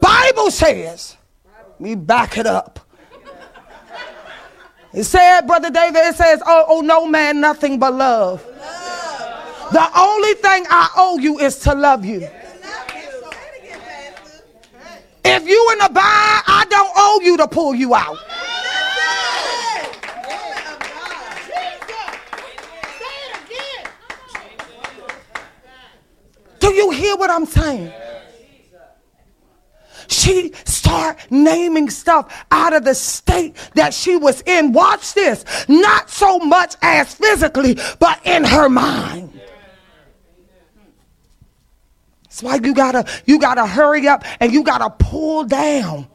[0.00, 1.16] Bible says,
[1.78, 2.80] we back it up.
[4.92, 8.44] It said, Brother David, it says, oh, oh no man, nothing but love.
[8.44, 9.72] love.
[9.72, 12.28] The only thing I owe you is to love you.
[15.24, 18.18] If you in a bind, I don't owe you to pull you out.
[26.58, 27.92] Do you hear what I'm saying?
[30.08, 30.52] She
[30.90, 34.72] start naming stuff out of the state that she was in.
[34.72, 35.44] Watch this.
[35.68, 39.40] Not so much as physically, but in her mind.
[42.24, 46.08] That's why you gotta you gotta hurry up and you gotta pull down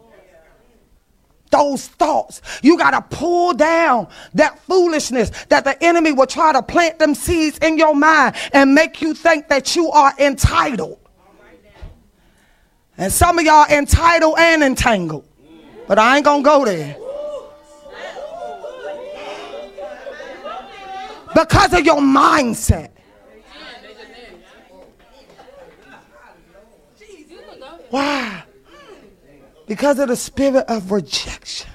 [1.51, 2.41] those thoughts.
[2.61, 7.15] You got to pull down that foolishness that the enemy will try to plant them
[7.15, 11.04] seeds in your mind and make you think that you are entitled.
[12.97, 15.27] And some of y'all entitled and entangled.
[15.87, 16.97] But I ain't going to go there.
[21.33, 22.91] Because of your mindset.
[27.89, 28.43] Why?
[29.67, 31.69] Because of the spirit of rejection.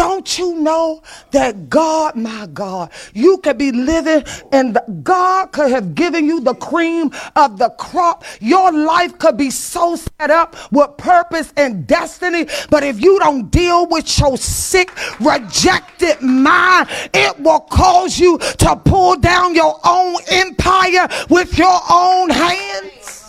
[0.00, 5.94] Don't you know that God, my God, you could be living and God could have
[5.94, 8.24] given you the cream of the crop.
[8.40, 12.46] Your life could be so set up with purpose and destiny.
[12.70, 14.90] But if you don't deal with your sick,
[15.20, 22.30] rejected mind, it will cause you to pull down your own empire with your own
[22.30, 23.19] hands.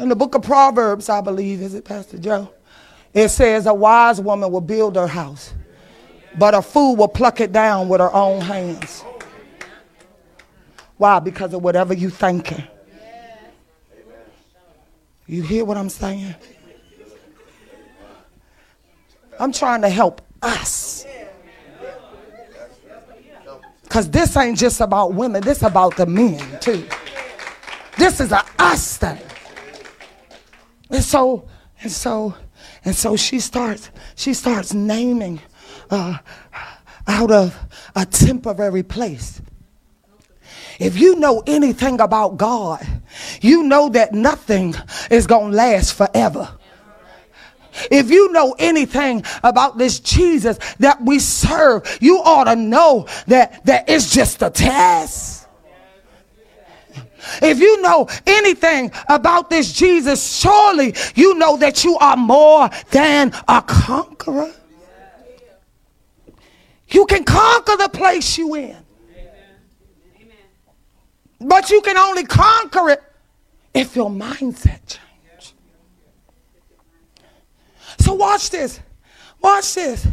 [0.00, 2.50] In the book of Proverbs, I believe, is it Pastor Joe?
[3.12, 5.52] It says a wise woman will build her house,
[6.38, 9.04] but a fool will pluck it down with her own hands.
[10.96, 11.18] Why?
[11.18, 12.64] Because of whatever you thinking.
[15.26, 16.34] You hear what I'm saying?
[19.38, 21.04] I'm trying to help us.
[23.82, 26.86] Because this ain't just about women, this about the men too.
[27.98, 29.18] This is a us thing.
[30.90, 31.48] And so,
[31.80, 32.34] and so,
[32.84, 35.40] and so she starts, she starts naming
[35.90, 36.18] uh,
[37.06, 37.56] out of
[37.94, 39.40] a temporary place.
[40.78, 42.86] If you know anything about God,
[43.42, 44.74] you know that nothing
[45.10, 46.48] is going to last forever.
[47.90, 53.64] If you know anything about this Jesus that we serve, you ought to know that,
[53.66, 55.39] that it's just a test.
[57.42, 63.32] If you know anything about this Jesus, surely you know that you are more than
[63.48, 64.52] a conqueror.
[66.88, 68.76] You can conquer the place you in.
[71.40, 73.02] But you can only conquer it
[73.72, 75.54] if your mindset changes.
[77.98, 78.80] So watch this.
[79.40, 80.06] Watch this.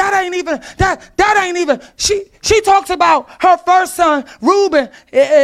[0.00, 4.88] That ain't even that that ain't even she she talks about her first son Reuben.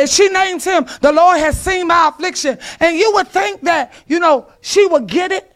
[0.07, 2.59] She names him the Lord has seen my affliction.
[2.80, 5.54] And you would think that, you know, she would get it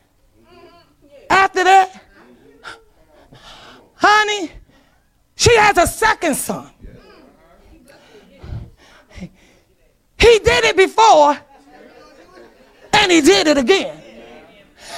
[1.30, 2.02] after that.
[3.94, 4.50] honey,
[5.34, 6.70] she has a second son.
[9.18, 11.38] He did it before
[12.92, 13.96] and he did it again.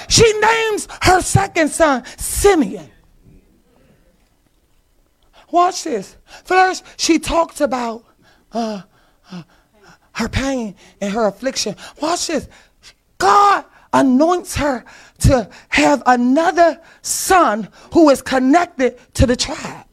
[0.09, 2.92] She names her second son Simeon.
[5.53, 6.17] Watch this.
[6.45, 8.05] First, she talks about
[8.53, 8.83] uh,
[9.31, 9.43] uh,
[10.15, 11.77] her pain and her affliction.
[12.01, 12.49] Watch this.
[13.19, 14.83] God anoints her
[15.19, 19.85] to have another son who is connected to the tribe.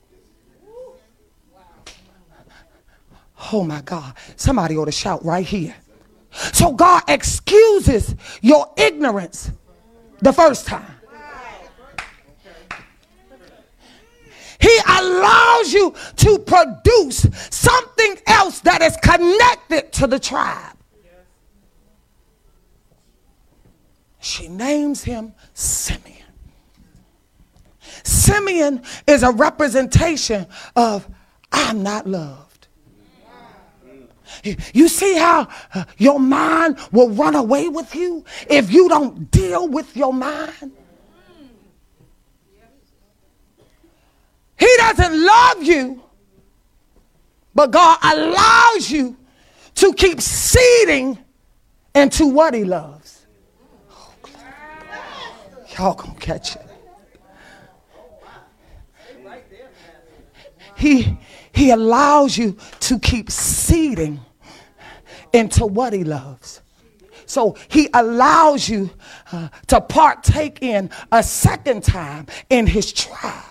[3.51, 4.13] Oh my God.
[4.37, 5.75] Somebody ought to shout right here.
[6.31, 9.51] So God excuses your ignorance
[10.21, 10.98] the first time.
[14.59, 20.75] He allows you to produce something else that is connected to the tribe.
[24.19, 26.15] She names him Simeon.
[28.03, 30.45] Simeon is a representation
[30.75, 31.07] of
[31.51, 32.67] I'm not loved.
[34.73, 39.67] You see how uh, your mind will run away with you if you don't deal
[39.67, 40.71] with your mind?
[44.59, 46.03] He doesn't love you,
[47.55, 49.15] but God allows you
[49.75, 51.17] to keep seeding
[51.95, 53.25] into what He loves.
[55.77, 56.65] Y'all gonna catch it.
[60.75, 61.17] He,
[61.51, 64.19] he allows you to keep seeding
[65.33, 66.61] into what He loves.
[67.29, 68.89] So he allows you
[69.31, 73.48] uh, to partake in a second time in his tribe.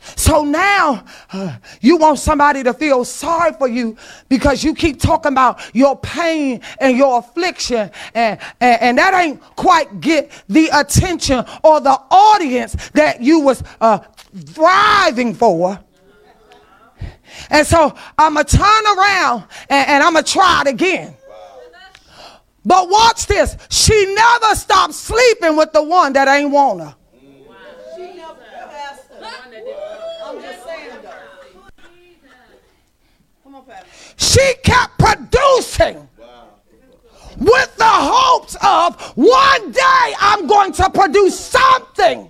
[0.00, 3.96] So now uh, you want somebody to feel sorry for you
[4.28, 9.40] because you keep talking about your pain and your affliction, and, and, and that ain't
[9.56, 13.98] quite get the attention or the audience that you was uh,
[14.34, 15.78] thriving for.
[17.50, 21.16] And so I'm going to turn around and, and I'm going to try it again.
[22.64, 23.56] But watch this.
[23.70, 26.94] She never stopped sleeping with the one that ain't want her.
[34.20, 36.06] She kept producing
[37.38, 42.28] with the hopes of one day I'm going to produce something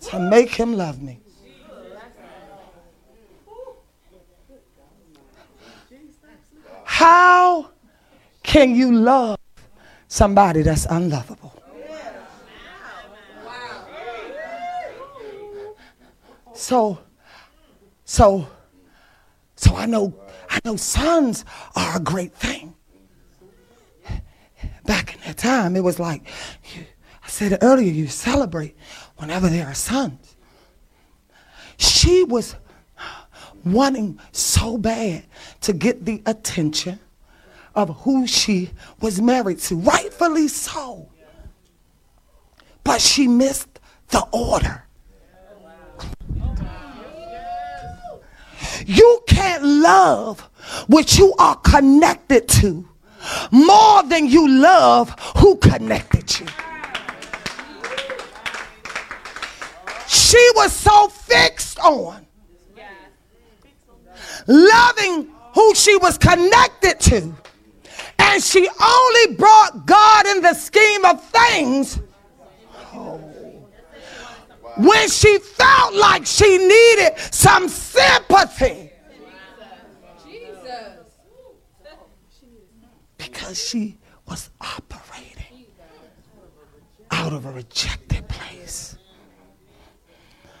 [0.00, 1.20] to make him love me.
[6.84, 7.70] How
[8.42, 9.38] can you love
[10.08, 11.52] somebody that's unlovable?
[16.54, 16.98] So,
[18.06, 18.48] so
[19.56, 20.14] so I know,
[20.48, 21.44] I know sons
[21.74, 22.74] are a great thing.
[24.84, 26.26] Back in that time, it was like,
[27.24, 28.76] I said earlier, you celebrate
[29.16, 30.36] whenever there are sons.
[31.78, 32.54] She was
[33.64, 35.24] wanting so bad
[35.62, 37.00] to get the attention
[37.74, 41.10] of who she was married to, rightfully so.
[42.84, 44.85] But she missed the order.
[48.86, 50.40] You can't love
[50.86, 52.88] what you are connected to
[53.50, 56.46] more than you love who connected you.
[60.06, 62.26] She was so fixed on
[64.46, 67.34] loving who she was connected to.
[68.18, 71.98] And she only brought God in the scheme of things
[74.76, 78.90] when she felt like she needed some sympathy.
[83.16, 83.98] Because she
[84.28, 85.66] was operating
[87.10, 88.96] out of a rejected place.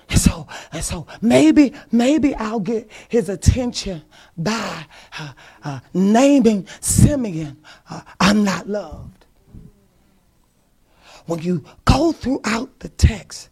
[0.08, 4.02] And so, and so maybe, maybe I'll get his attention
[4.36, 4.86] by
[5.18, 5.32] uh,
[5.64, 7.56] uh, naming Simeon,
[7.90, 9.26] uh, I'm not loved.
[11.26, 13.50] When you go throughout the text,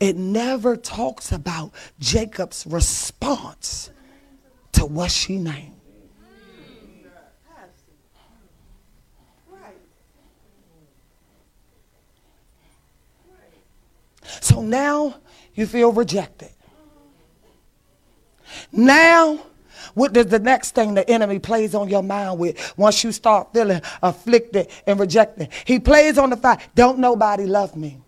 [0.00, 3.90] it never talks about Jacob's response
[4.72, 5.72] to what she named.
[14.40, 15.16] So now
[15.54, 16.50] you feel rejected.
[18.72, 19.40] Now,
[19.94, 23.52] what is the next thing the enemy plays on your mind with once you start
[23.52, 25.48] feeling afflicted and rejected?
[25.64, 27.98] He plays on the fact, don't nobody love me.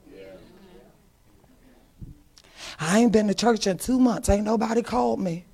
[2.80, 4.28] I ain't been to church in two months.
[4.28, 5.44] Ain't nobody called me.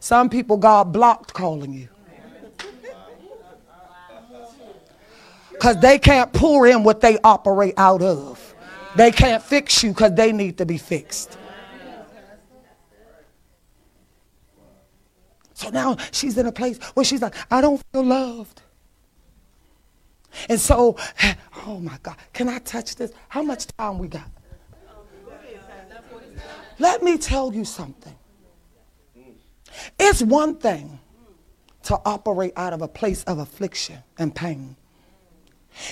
[0.00, 1.88] Some people God blocked calling you.
[5.50, 8.54] Because they can't pour in what they operate out of.
[8.94, 11.38] They can't fix you because they need to be fixed.
[15.54, 18.60] So now she's in a place where she's like, I don't feel loved.
[20.50, 20.98] And so,
[21.66, 23.10] oh my God, can I touch this?
[23.28, 24.30] How much time we got?
[26.78, 28.14] Let me tell you something.
[29.98, 30.98] It's one thing
[31.84, 34.76] to operate out of a place of affliction and pain.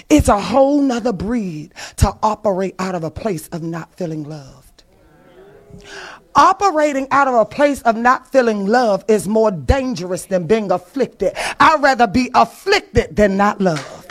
[0.09, 4.85] It's a whole nother breed to operate out of a place of not feeling loved.
[6.35, 11.33] Operating out of a place of not feeling love is more dangerous than being afflicted.
[11.61, 14.04] I'd rather be afflicted than not loved.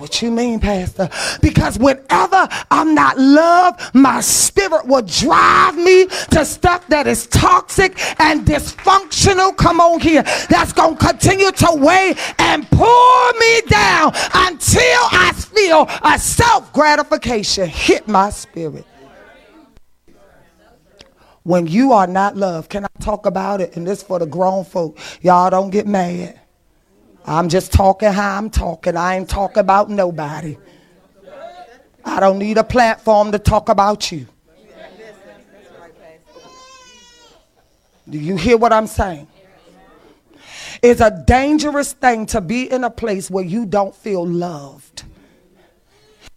[0.00, 1.10] What you mean, Pastor?
[1.42, 8.00] Because whenever I'm not loved, my spirit will drive me to stuff that is toxic
[8.18, 9.54] and dysfunctional.
[9.54, 10.22] Come on here.
[10.48, 16.72] That's going to continue to weigh and pull me down until I feel a self
[16.72, 18.86] gratification hit my spirit.
[21.42, 23.76] When you are not loved, can I talk about it?
[23.76, 24.98] And this for the grown folk.
[25.20, 26.40] Y'all don't get mad.
[27.30, 28.96] I'm just talking how I'm talking.
[28.96, 30.56] I ain't talking about nobody.
[32.04, 34.26] I don't need a platform to talk about you.
[38.08, 39.28] Do you hear what I'm saying?
[40.82, 45.04] It's a dangerous thing to be in a place where you don't feel loved.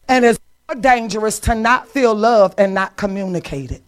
[0.08, 0.40] And it's
[0.70, 3.82] more dangerous to not feel loved and not communicate it.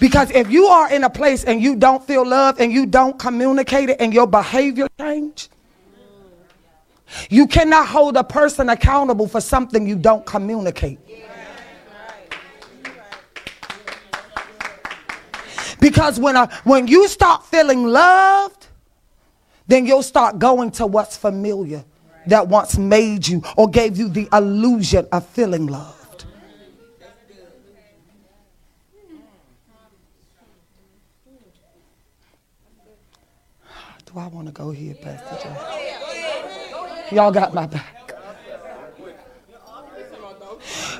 [0.00, 3.18] Because if you are in a place and you don't feel love and you don't
[3.18, 5.48] communicate it and your behavior change,
[7.30, 10.98] you cannot hold a person accountable for something you don't communicate.
[15.80, 18.66] Because when, a, when you start feeling loved,
[19.66, 21.84] then you'll start going to what's familiar
[22.26, 25.97] that once made you or gave you the illusion of feeling love.
[34.18, 37.14] Do I want to go here, Pastor Joe?
[37.14, 38.12] Y'all got my back.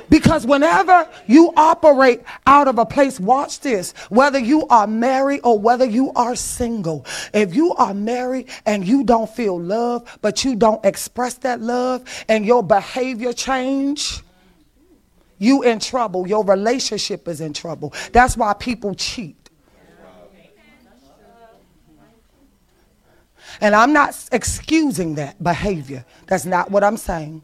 [0.09, 5.59] Because whenever you operate out of a place, watch this, whether you are married or
[5.59, 10.55] whether you are single, if you are married and you don't feel love, but you
[10.55, 14.21] don't express that love and your behavior change,
[15.39, 16.25] you in trouble.
[16.25, 17.93] Your relationship is in trouble.
[18.13, 19.38] That's why people cheat.
[23.61, 26.05] And I'm not excusing that behavior.
[26.27, 27.41] That's not what I'm saying.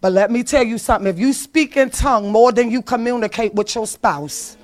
[0.00, 1.08] But let me tell you something.
[1.08, 4.56] If you speak in tongue more than you communicate with your spouse,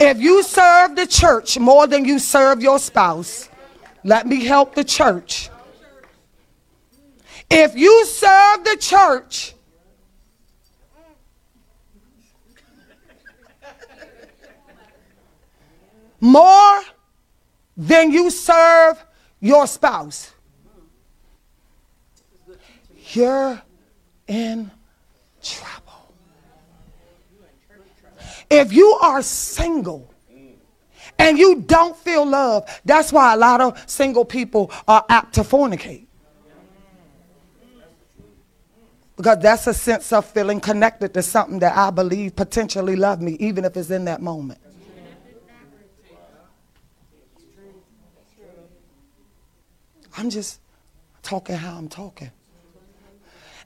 [0.00, 3.50] if you serve the church more than you serve your spouse,
[4.02, 5.50] let me help the church.
[7.50, 9.54] If you serve the church,
[16.20, 16.82] more
[17.80, 19.02] than you serve
[19.40, 20.34] your spouse,
[23.12, 23.60] you're
[24.28, 24.70] in
[25.42, 26.12] trouble.
[28.50, 30.12] If you are single
[31.18, 35.40] and you don't feel love, that's why a lot of single people are apt to
[35.40, 36.04] fornicate.
[39.16, 43.32] Because that's a sense of feeling connected to something that I believe potentially love me,
[43.40, 44.60] even if it's in that moment.
[50.20, 50.60] I'm just
[51.22, 52.30] talking how I'm talking.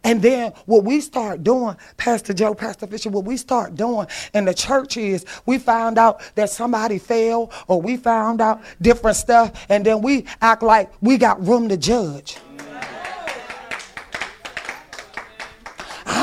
[0.04, 4.44] And then what we start doing, Pastor Joe, Pastor Fisher, what we start doing in
[4.44, 9.66] the church is we found out that somebody fell or we found out different stuff,
[9.68, 12.36] and then we act like we got room to judge.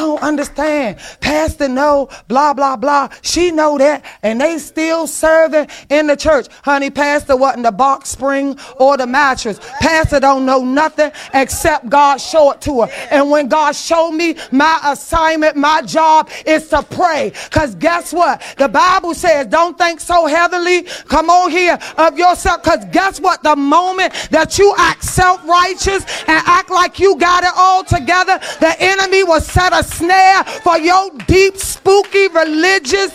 [0.02, 0.98] Don't understand.
[1.20, 3.10] Pastor know, blah, blah, blah.
[3.22, 4.04] She know that.
[4.24, 6.48] And they still serving in the church.
[6.64, 9.60] Honey, Pastor wasn't the box spring or the mattress.
[9.80, 12.90] Pastor don't know nothing except God show it to her.
[13.12, 17.32] And when God showed me my assignment, my job is to pray.
[17.46, 18.42] Because guess what?
[18.58, 20.84] The Bible says, don't think so heavily.
[21.08, 22.64] Come on here of yourself.
[22.64, 23.44] Because guess what?
[23.44, 28.76] The moment that you act self-righteous and act like you got it all together, the
[28.80, 33.14] enemy will set a snare for your deep, spooky, religious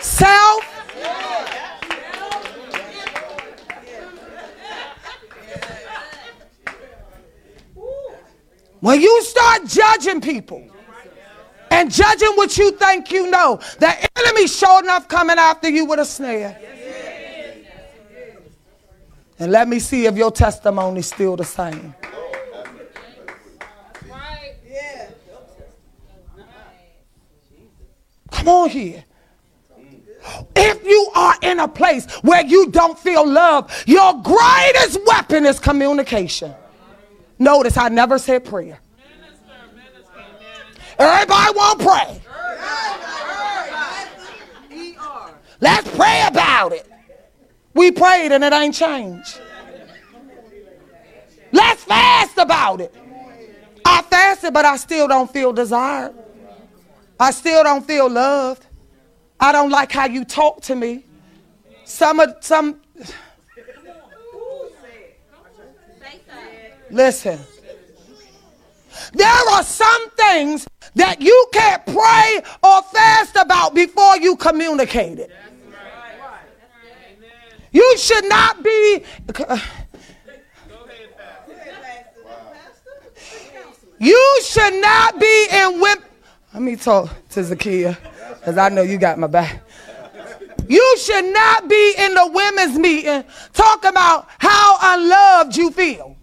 [0.00, 0.68] self.
[8.80, 10.68] When you start judging people
[11.70, 16.00] and judging what you think you know, the enemy sure enough coming after you with
[16.00, 16.58] a snare.
[19.38, 21.94] And let me see if your testimony's still the same.
[28.42, 29.04] Come on here.
[30.56, 35.60] If you are in a place where you don't feel love, your greatest weapon is
[35.60, 36.52] communication.
[37.38, 38.80] Notice I never said prayer.
[40.98, 42.22] Everybody want to pray.
[45.60, 46.90] Let's pray about it.
[47.74, 49.40] We prayed and it ain't changed.
[51.52, 52.92] Let's fast about it.
[53.84, 56.21] I fasted, but I still don't feel desired.
[57.22, 58.66] I still don't feel loved.
[59.38, 61.06] I don't like how you talk to me.
[61.84, 62.80] Some of some
[66.90, 67.38] Listen.
[69.14, 70.66] There are some things
[70.96, 75.30] that you can't pray or fast about before you communicate it.
[77.70, 79.04] You should not be.
[84.00, 86.11] You should not be in women.
[86.52, 87.96] Let me talk to Zakia,
[88.38, 89.62] because I know you got my back.
[90.68, 93.24] You should not be in the women's meeting
[93.54, 96.16] talking about how unloved you feel.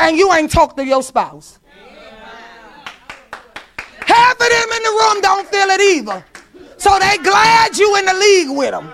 [0.00, 1.60] And you ain't talked to your spouse.
[4.00, 6.24] Half of them in the room don't feel it either.
[6.76, 8.92] So they glad you in the league with them.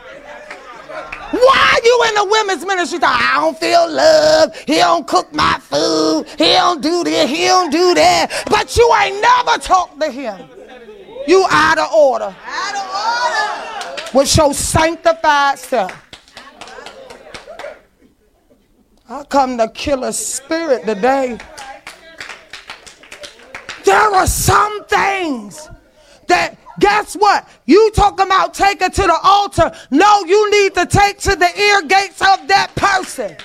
[1.30, 2.98] Why you in the women's ministry?
[3.02, 4.54] I don't feel love.
[4.66, 6.26] He don't cook my food.
[6.38, 7.28] He don't do this.
[7.28, 8.44] He don't do that.
[8.50, 10.48] But you ain't never talked to him.
[11.26, 12.34] You out of order.
[12.46, 14.18] Out of order.
[14.18, 15.92] With your sanctified self.
[19.08, 21.38] I come to kill a spirit today.
[23.84, 25.68] There are some things
[26.28, 27.48] that Guess what?
[27.66, 29.70] You talking about take it to the altar.
[29.90, 33.36] No, you need to take to the ear gates of that person.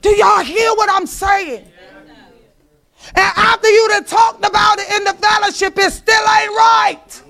[0.00, 1.69] Do y'all hear what I'm saying?
[3.08, 7.22] And after you done talked about it in the fellowship, it still ain't right.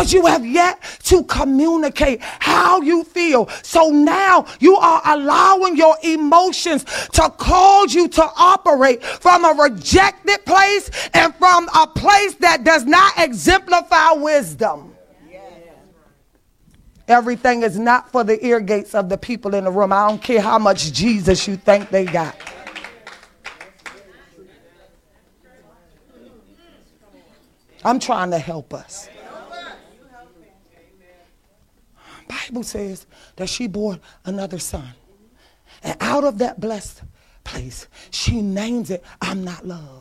[0.00, 3.48] because you have yet to communicate how you feel.
[3.62, 10.44] So now you are allowing your emotions to cause you to operate from a rejected
[10.46, 14.89] place and from a place that does not exemplify wisdom.
[17.10, 19.92] Everything is not for the ear gates of the people in the room.
[19.92, 22.36] I don't care how much Jesus you think they got.
[27.84, 29.08] I'm trying to help us.
[32.28, 34.90] Bible says that she bore another son.
[35.82, 37.02] And out of that blessed
[37.42, 39.99] place, she names it, I'm not loved.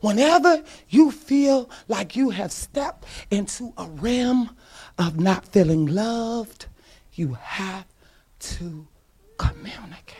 [0.00, 4.50] Whenever you feel like you have stepped into a realm
[4.98, 6.66] of not feeling loved,
[7.14, 7.86] you have
[8.38, 8.86] to
[9.38, 10.14] communicate.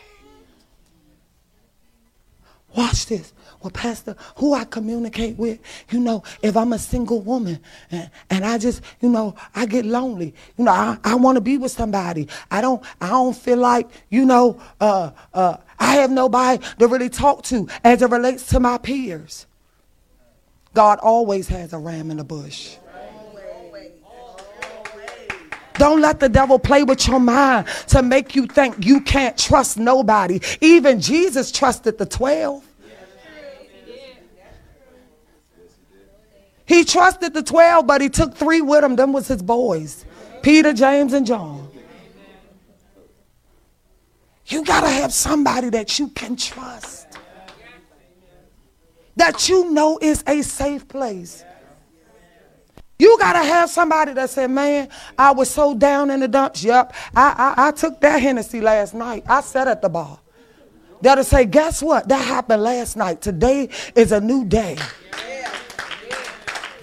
[2.75, 5.59] Watch this well, Pastor, who I communicate with,
[5.89, 7.59] you know, if I'm a single woman
[7.89, 11.41] and, and I just, you know, I get lonely, you know, I, I want to
[11.41, 12.27] be with somebody.
[12.51, 17.09] I don't, I don't feel like, you know, uh, uh, I have nobody to really
[17.09, 19.47] talk to as it relates to my peers.
[20.77, 22.77] God always has a ram in the bush.
[25.73, 29.79] Don't let the devil play with your mind to make you think you can't trust
[29.79, 30.39] nobody.
[30.61, 32.63] Even Jesus trusted the 12.
[36.67, 38.95] He trusted the 12, but he took three with him.
[38.95, 40.05] Them was his boys
[40.43, 41.71] Peter, James, and John.
[44.45, 47.06] You got to have somebody that you can trust,
[49.17, 51.43] that you know is a safe place.
[52.99, 56.63] You got to have somebody that said, man, I was so down in the dumps.
[56.63, 59.23] Yep, I, I, I took that Hennessy last night.
[59.27, 60.19] I sat at the bar.
[61.01, 62.07] That'll say, guess what?
[62.07, 63.21] That happened last night.
[63.21, 64.77] Today is a new day.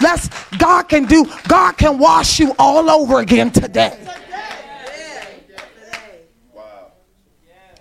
[0.01, 3.99] Let's God can do, God can wash you all over again today.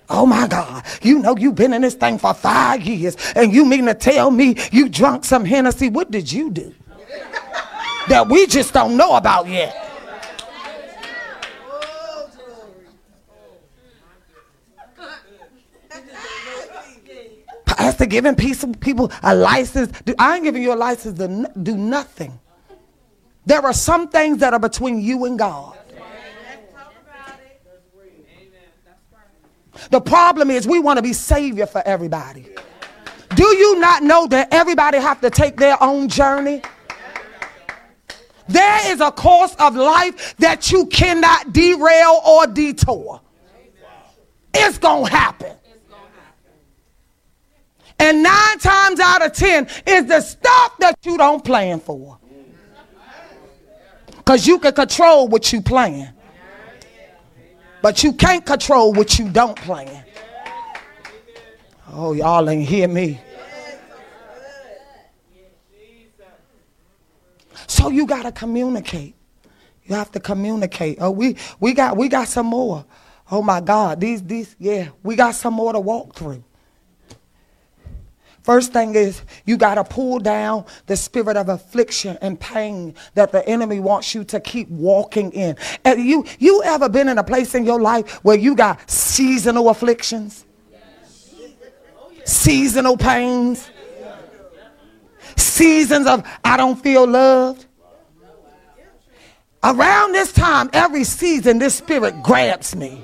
[0.09, 3.65] Oh my God, you know you've been in this thing for five years, and you
[3.65, 5.89] mean to tell me you drunk some Hennessy?
[5.89, 6.73] What did you do
[8.09, 9.79] that we just don't know about yet?
[17.65, 19.91] Pastor giving people a license.
[20.19, 22.39] I ain't giving you a license to do nothing.
[23.45, 25.77] There are some things that are between you and God.
[29.89, 32.47] The problem is we want to be savior for everybody.
[33.35, 36.61] Do you not know that everybody have to take their own journey?
[38.47, 43.21] There is a course of life that you cannot derail or detour.
[44.53, 45.57] It's going to happen.
[47.99, 52.19] And nine times out of ten is the stuff that you don't plan for.
[54.17, 56.13] Because you can control what you plan.
[57.83, 60.05] But you can't control what you don't plan.
[61.91, 63.19] Oh, y'all ain't hear me.
[67.67, 69.15] So you gotta communicate.
[69.83, 70.99] You have to communicate.
[71.01, 72.85] Oh, we we got we got some more.
[73.29, 76.41] Oh my God, these these yeah, we got some more to walk through.
[78.43, 83.31] First thing is you got to pull down the spirit of affliction and pain that
[83.31, 85.55] the enemy wants you to keep walking in.
[85.85, 89.69] And you you ever been in a place in your life where you got seasonal
[89.69, 90.45] afflictions?
[92.25, 93.69] Seasonal pains?
[95.37, 97.65] Seasons of I don't feel loved?
[99.63, 103.01] Around this time, every season, this spirit grabs me.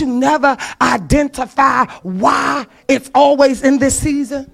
[0.00, 4.50] You never identify why it's always in this season.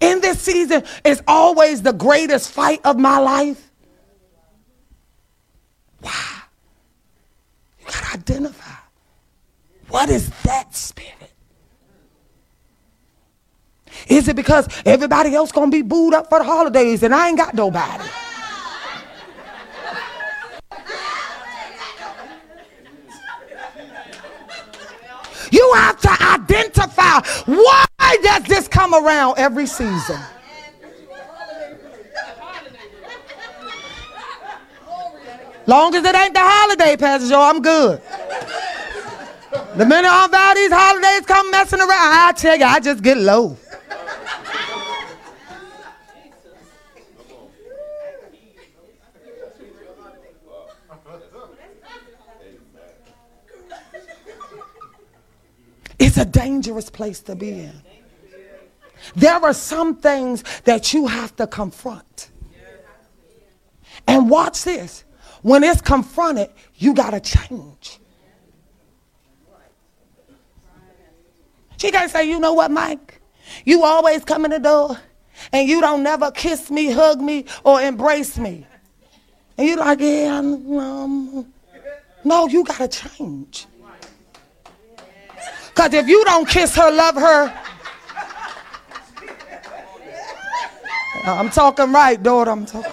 [0.00, 3.70] In this season is always the greatest fight of my life.
[6.00, 6.42] Why?
[7.80, 8.74] You got to identify.
[9.88, 11.32] What is that spirit?
[14.08, 17.38] Is it because everybody else gonna be booed up for the holidays and I ain't
[17.38, 18.04] got nobody?
[25.54, 27.86] You have to identify why
[28.24, 30.18] does this come around every season?
[35.66, 38.02] Long as it ain't the holiday, Pastor Joe, I'm good.
[39.76, 43.16] The minute all about these holidays come messing around, I tell you, I just get
[43.16, 43.56] low.
[56.04, 57.72] It's a dangerous place to be in.
[59.16, 62.28] There are some things that you have to confront.
[64.06, 65.04] And watch this.
[65.40, 68.00] When it's confronted, you got to change.
[71.78, 73.22] She can't say, you know what, Mike?
[73.64, 74.98] You always come in the door
[75.54, 78.66] and you don't never kiss me, hug me, or embrace me.
[79.56, 81.50] And you're like, yeah, um,
[82.24, 83.66] no, you got to change.
[85.74, 87.52] Because if you don't kiss her, love her,
[91.24, 92.52] I'm talking right, daughter.
[92.52, 92.92] I'm talking.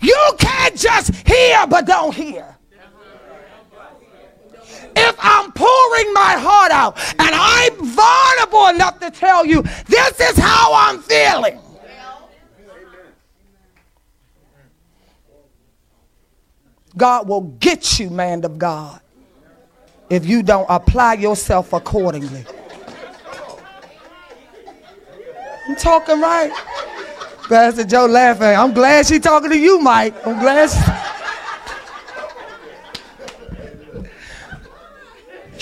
[0.00, 2.56] You can't just hear but don't hear.
[4.96, 10.38] If I'm pouring my heart out and I'm vulnerable enough to tell you, this is
[10.38, 11.58] how I'm feeling.
[16.96, 19.00] God will get you, man of God,
[20.10, 22.44] if you don't apply yourself accordingly.
[25.66, 26.52] I'm talking right.
[27.48, 28.46] Pastor Joe laughing.
[28.46, 30.14] I'm glad she's talking to you, Mike.
[30.26, 30.70] I'm glad.
[30.70, 30.78] She...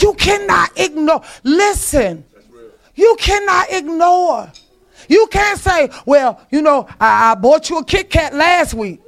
[0.07, 1.22] You cannot ignore.
[1.45, 2.24] Listen,
[2.95, 4.51] you cannot ignore.
[5.09, 9.02] You can't say, well, you know, I, I bought you a Kit Kat last week.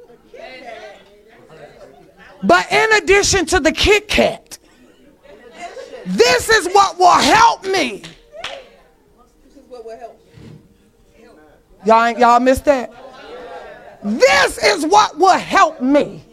[2.45, 4.57] But in addition to the Kit Kat,
[6.05, 8.03] this is what will help me.
[11.85, 12.91] Y'all, y'all missed that?
[14.03, 16.23] This is what will help me.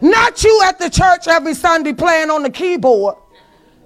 [0.00, 3.16] Not you at the church every Sunday playing on the keyboard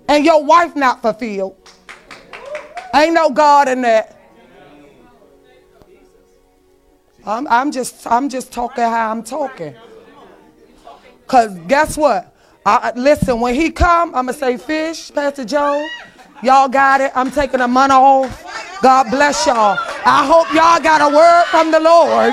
[0.08, 1.56] and your wife not fulfilled.
[2.94, 4.14] Ain't no God in that.
[7.26, 9.74] I'm, I'm just I'm just talking how I'm talking.
[11.28, 12.34] Cause guess what?
[12.64, 15.86] I, listen, when he come, I'ma say fish, Pastor Joe.
[16.42, 17.12] Y'all got it.
[17.14, 18.80] I'm taking a month off.
[18.82, 19.76] God bless y'all.
[20.06, 22.32] I hope y'all got a word from the Lord.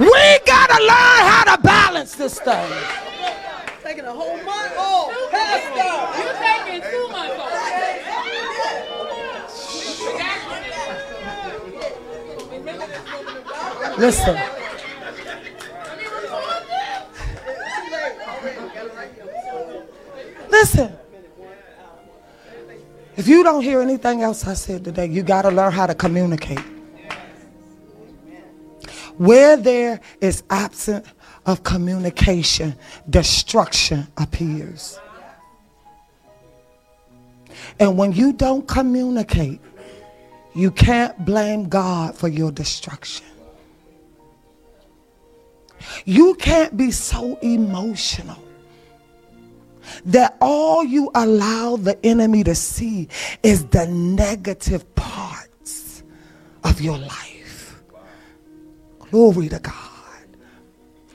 [0.00, 2.72] We gotta learn how to balance this thing.
[3.84, 5.12] Taking a whole month off.
[5.12, 7.85] You taking two months off.
[13.98, 14.38] Listen.
[20.50, 20.92] Listen.
[23.16, 25.94] If you don't hear anything else I said today, you got to learn how to
[25.94, 26.60] communicate.
[29.16, 31.06] Where there is absent
[31.46, 32.74] of communication,
[33.08, 34.98] destruction appears.
[37.78, 39.60] And when you don't communicate,
[40.54, 43.24] you can't blame God for your destruction.
[46.04, 48.42] You can't be so emotional
[50.04, 53.08] that all you allow the enemy to see
[53.42, 56.02] is the negative parts
[56.64, 57.82] of your life.
[59.10, 59.74] Glory to God.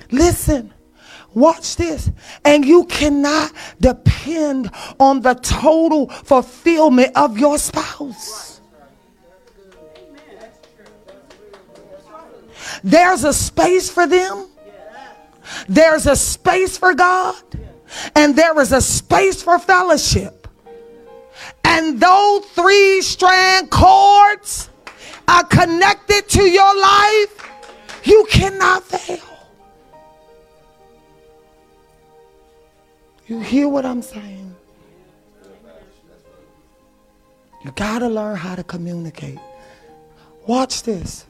[0.09, 0.73] Listen,
[1.33, 2.11] watch this.
[2.45, 8.61] And you cannot depend on the total fulfillment of your spouse.
[12.83, 14.47] There's a space for them.
[15.67, 17.35] There's a space for God
[18.15, 20.47] and there is a space for fellowship.
[21.63, 24.69] And those three strand cords
[25.27, 27.49] are connected to your life,
[28.03, 29.19] you cannot fail.
[33.27, 34.55] You hear what I'm saying?
[37.63, 39.39] You got to learn how to communicate.
[40.47, 41.25] Watch this.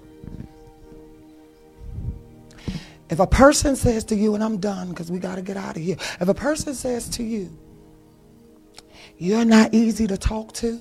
[3.11, 5.75] If a person says to you, and I'm done because we got to get out
[5.75, 5.97] of here.
[6.21, 7.55] If a person says to you,
[9.17, 10.79] you're not easy to talk to,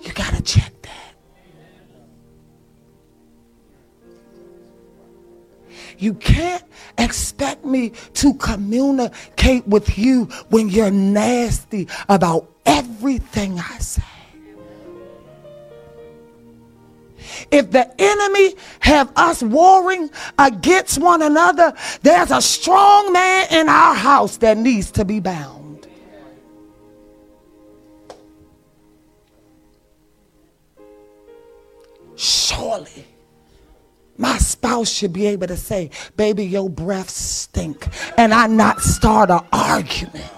[0.00, 1.14] you got to check that.
[5.96, 6.64] You can't
[6.98, 14.02] expect me to communicate with you when you're nasty about everything I say.
[17.50, 23.94] If the enemy have us warring against one another, there's a strong man in our
[23.94, 25.86] house that needs to be bound.
[32.16, 33.06] Surely
[34.16, 37.88] my spouse should be able to say, baby, your breath stink.
[38.16, 40.30] And I not start an argument.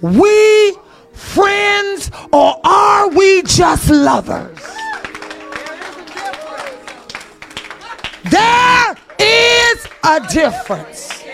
[0.00, 0.76] We
[1.12, 4.58] friends or are we just lovers?
[8.30, 11.24] There is a difference.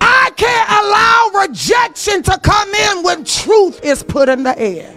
[0.00, 4.94] I can't allow rejection to come in when truth is put in the air.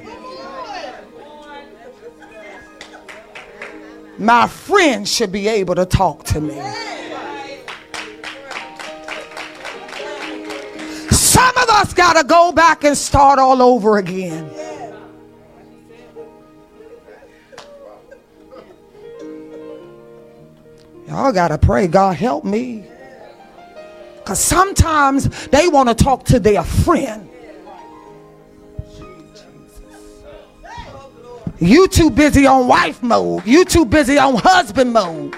[4.17, 6.53] My friend should be able to talk to me.
[11.32, 14.51] Some of us got to go back and start all over again.
[21.07, 22.86] Y'all got to pray, God help me.
[24.17, 27.29] Because sometimes they want to talk to their friend.
[31.59, 33.45] You too busy on wife mode.
[33.45, 35.34] You too busy on husband mode.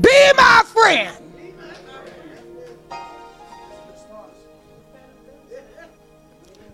[0.00, 1.16] Be my friend.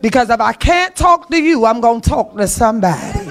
[0.01, 3.31] Because if I can't talk to you, I'm going to talk to somebody.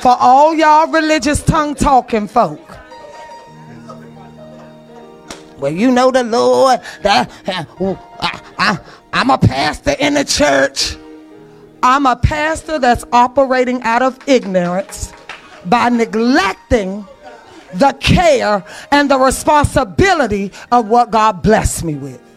[0.00, 2.60] For all y'all religious tongue talking folk.
[5.58, 6.80] Well, you know the Lord.
[7.02, 7.66] That I,
[8.58, 8.78] I,
[9.12, 10.96] I'm a pastor in the church.
[11.82, 15.12] I'm a pastor that's operating out of ignorance
[15.66, 17.06] by neglecting
[17.74, 22.27] the care and the responsibility of what God blessed me with.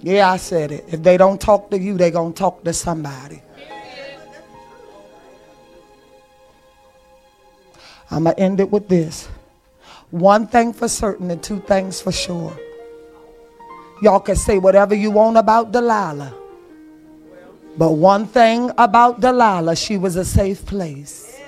[0.00, 0.84] Yeah, I said it.
[0.88, 3.42] If they don't talk to you, they're going to talk to somebody.
[8.10, 9.28] I'm going to end it with this.
[10.10, 12.56] One thing for certain and two things for sure.
[14.00, 16.32] Y'all can say whatever you want about Delilah.
[17.76, 21.40] But one thing about Delilah, she was a safe place.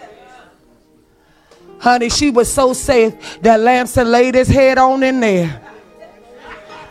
[1.78, 5.67] Honey, she was so safe that Samson laid his head on in there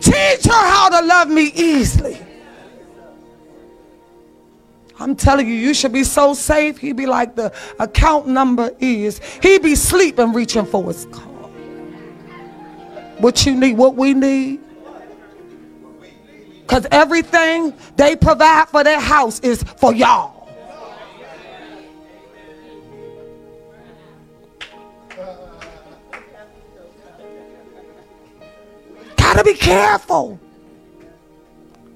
[0.00, 2.18] Teach her how to love me easily.
[4.98, 6.78] I'm telling you, you should be so safe.
[6.78, 9.20] He'd be like the account number is.
[9.40, 11.28] He'd be sleeping, reaching for his car.
[13.18, 14.62] What you need, what we need.
[16.70, 20.48] Because everything they provide for their house is for y'all.
[29.16, 30.38] Gotta be careful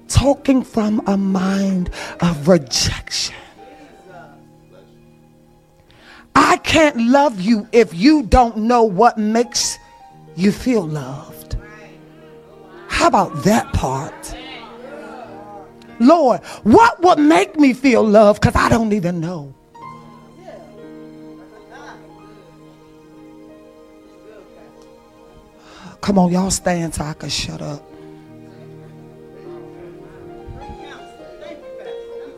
[0.09, 3.35] talking from a mind of rejection.
[6.35, 9.79] I can't love you if you don't know what makes
[10.35, 11.55] you feel loved.
[12.89, 14.34] How about that part?
[15.99, 18.41] Lord, what would make me feel loved?
[18.41, 19.53] Because I don't even know.
[26.01, 27.83] Come on, y'all stand so I can shut up.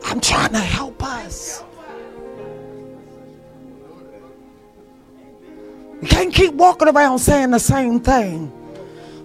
[0.04, 1.62] I'm trying to help us.
[6.00, 8.52] We can't keep walking around saying the same thing.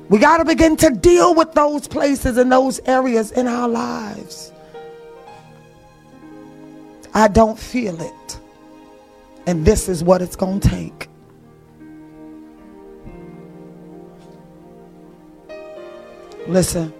[0.09, 4.51] We got to begin to deal with those places and those areas in our lives.
[7.13, 8.39] I don't feel it.
[9.45, 11.09] And this is what it's going to take.
[16.47, 16.93] Listen,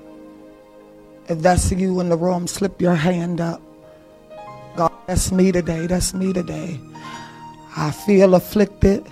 [1.27, 3.61] if that's you in the room, slip your hand up.
[4.75, 5.87] God, that's me today.
[5.87, 6.79] That's me today.
[7.75, 9.05] I feel afflicted.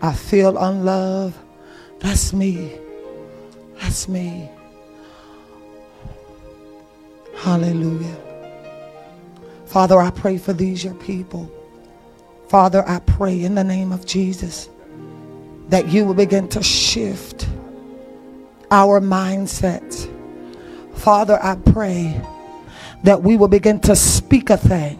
[0.00, 1.36] I feel unloved.
[2.00, 2.78] That's me.
[3.80, 4.50] That's me.
[7.36, 8.16] Hallelujah.
[9.66, 11.50] Father, I pray for these, your people.
[12.48, 14.68] Father, I pray in the name of Jesus
[15.68, 17.48] that you will begin to shift
[18.70, 20.10] our mindset.
[20.94, 22.20] Father, I pray
[23.04, 24.98] that we will begin to speak a thing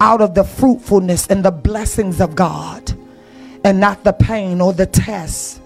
[0.00, 2.94] out of the fruitfulness and the blessings of God
[3.64, 5.59] and not the pain or the tests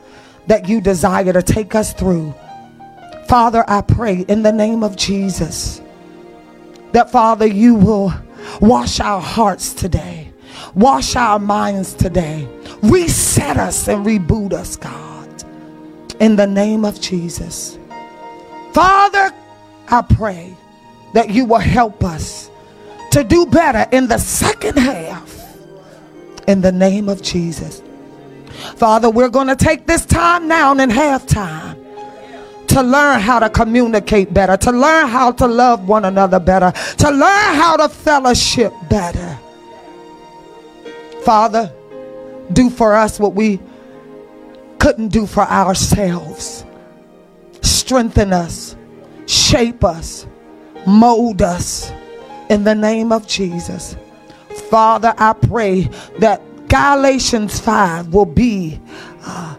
[0.47, 2.35] that you desire to take us through.
[3.29, 5.81] Father, I pray in the name of Jesus
[6.93, 8.13] that, Father, you will
[8.61, 10.33] wash our hearts today,
[10.75, 12.49] wash our minds today,
[12.83, 15.45] reset us and reboot us, God,
[16.21, 17.79] in the name of Jesus.
[18.73, 19.33] Father,
[19.89, 20.57] I pray
[21.15, 22.51] that you will help us
[23.13, 25.35] to do better in the second half
[26.49, 27.81] in the name of Jesus.
[28.77, 31.85] Father, we're going to take this time now and in halftime
[32.69, 37.11] to learn how to communicate better, to learn how to love one another better, to
[37.11, 39.39] learn how to fellowship better.
[41.23, 41.73] Father,
[42.53, 43.61] do for us what we
[44.79, 46.65] couldn't do for ourselves.
[47.63, 48.77] Strengthen us,
[49.27, 50.27] shape us,
[50.87, 51.93] mold us
[52.51, 53.97] in the name of Jesus.
[54.69, 55.89] Father, I pray
[56.19, 56.43] that
[56.75, 58.81] Galatians 5 will be
[59.25, 59.55] uh,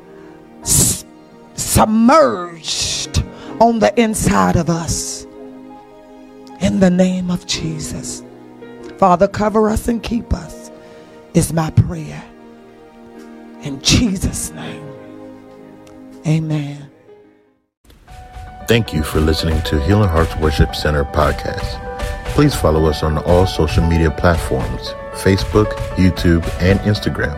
[0.64, 1.06] s-
[1.54, 3.24] submerged
[3.62, 5.24] on the inside of us.
[6.60, 8.22] In the name of Jesus.
[8.98, 10.70] Father, cover us and keep us,
[11.34, 12.22] is my prayer.
[13.62, 14.86] In Jesus' name,
[16.28, 16.92] amen.
[18.68, 21.82] Thank you for listening to Healing Hearts Worship Center podcast.
[22.34, 27.36] Please follow us on all social media platforms Facebook, YouTube, and Instagram,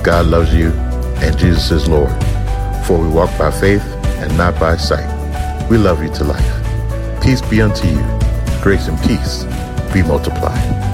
[0.03, 0.73] God loves you,
[1.21, 2.11] and Jesus is Lord.
[2.85, 3.83] For we walk by faith
[4.17, 5.07] and not by sight.
[5.69, 7.21] We love you to life.
[7.21, 8.03] Peace be unto you.
[8.61, 9.45] Grace and peace
[9.93, 10.90] be multiplied.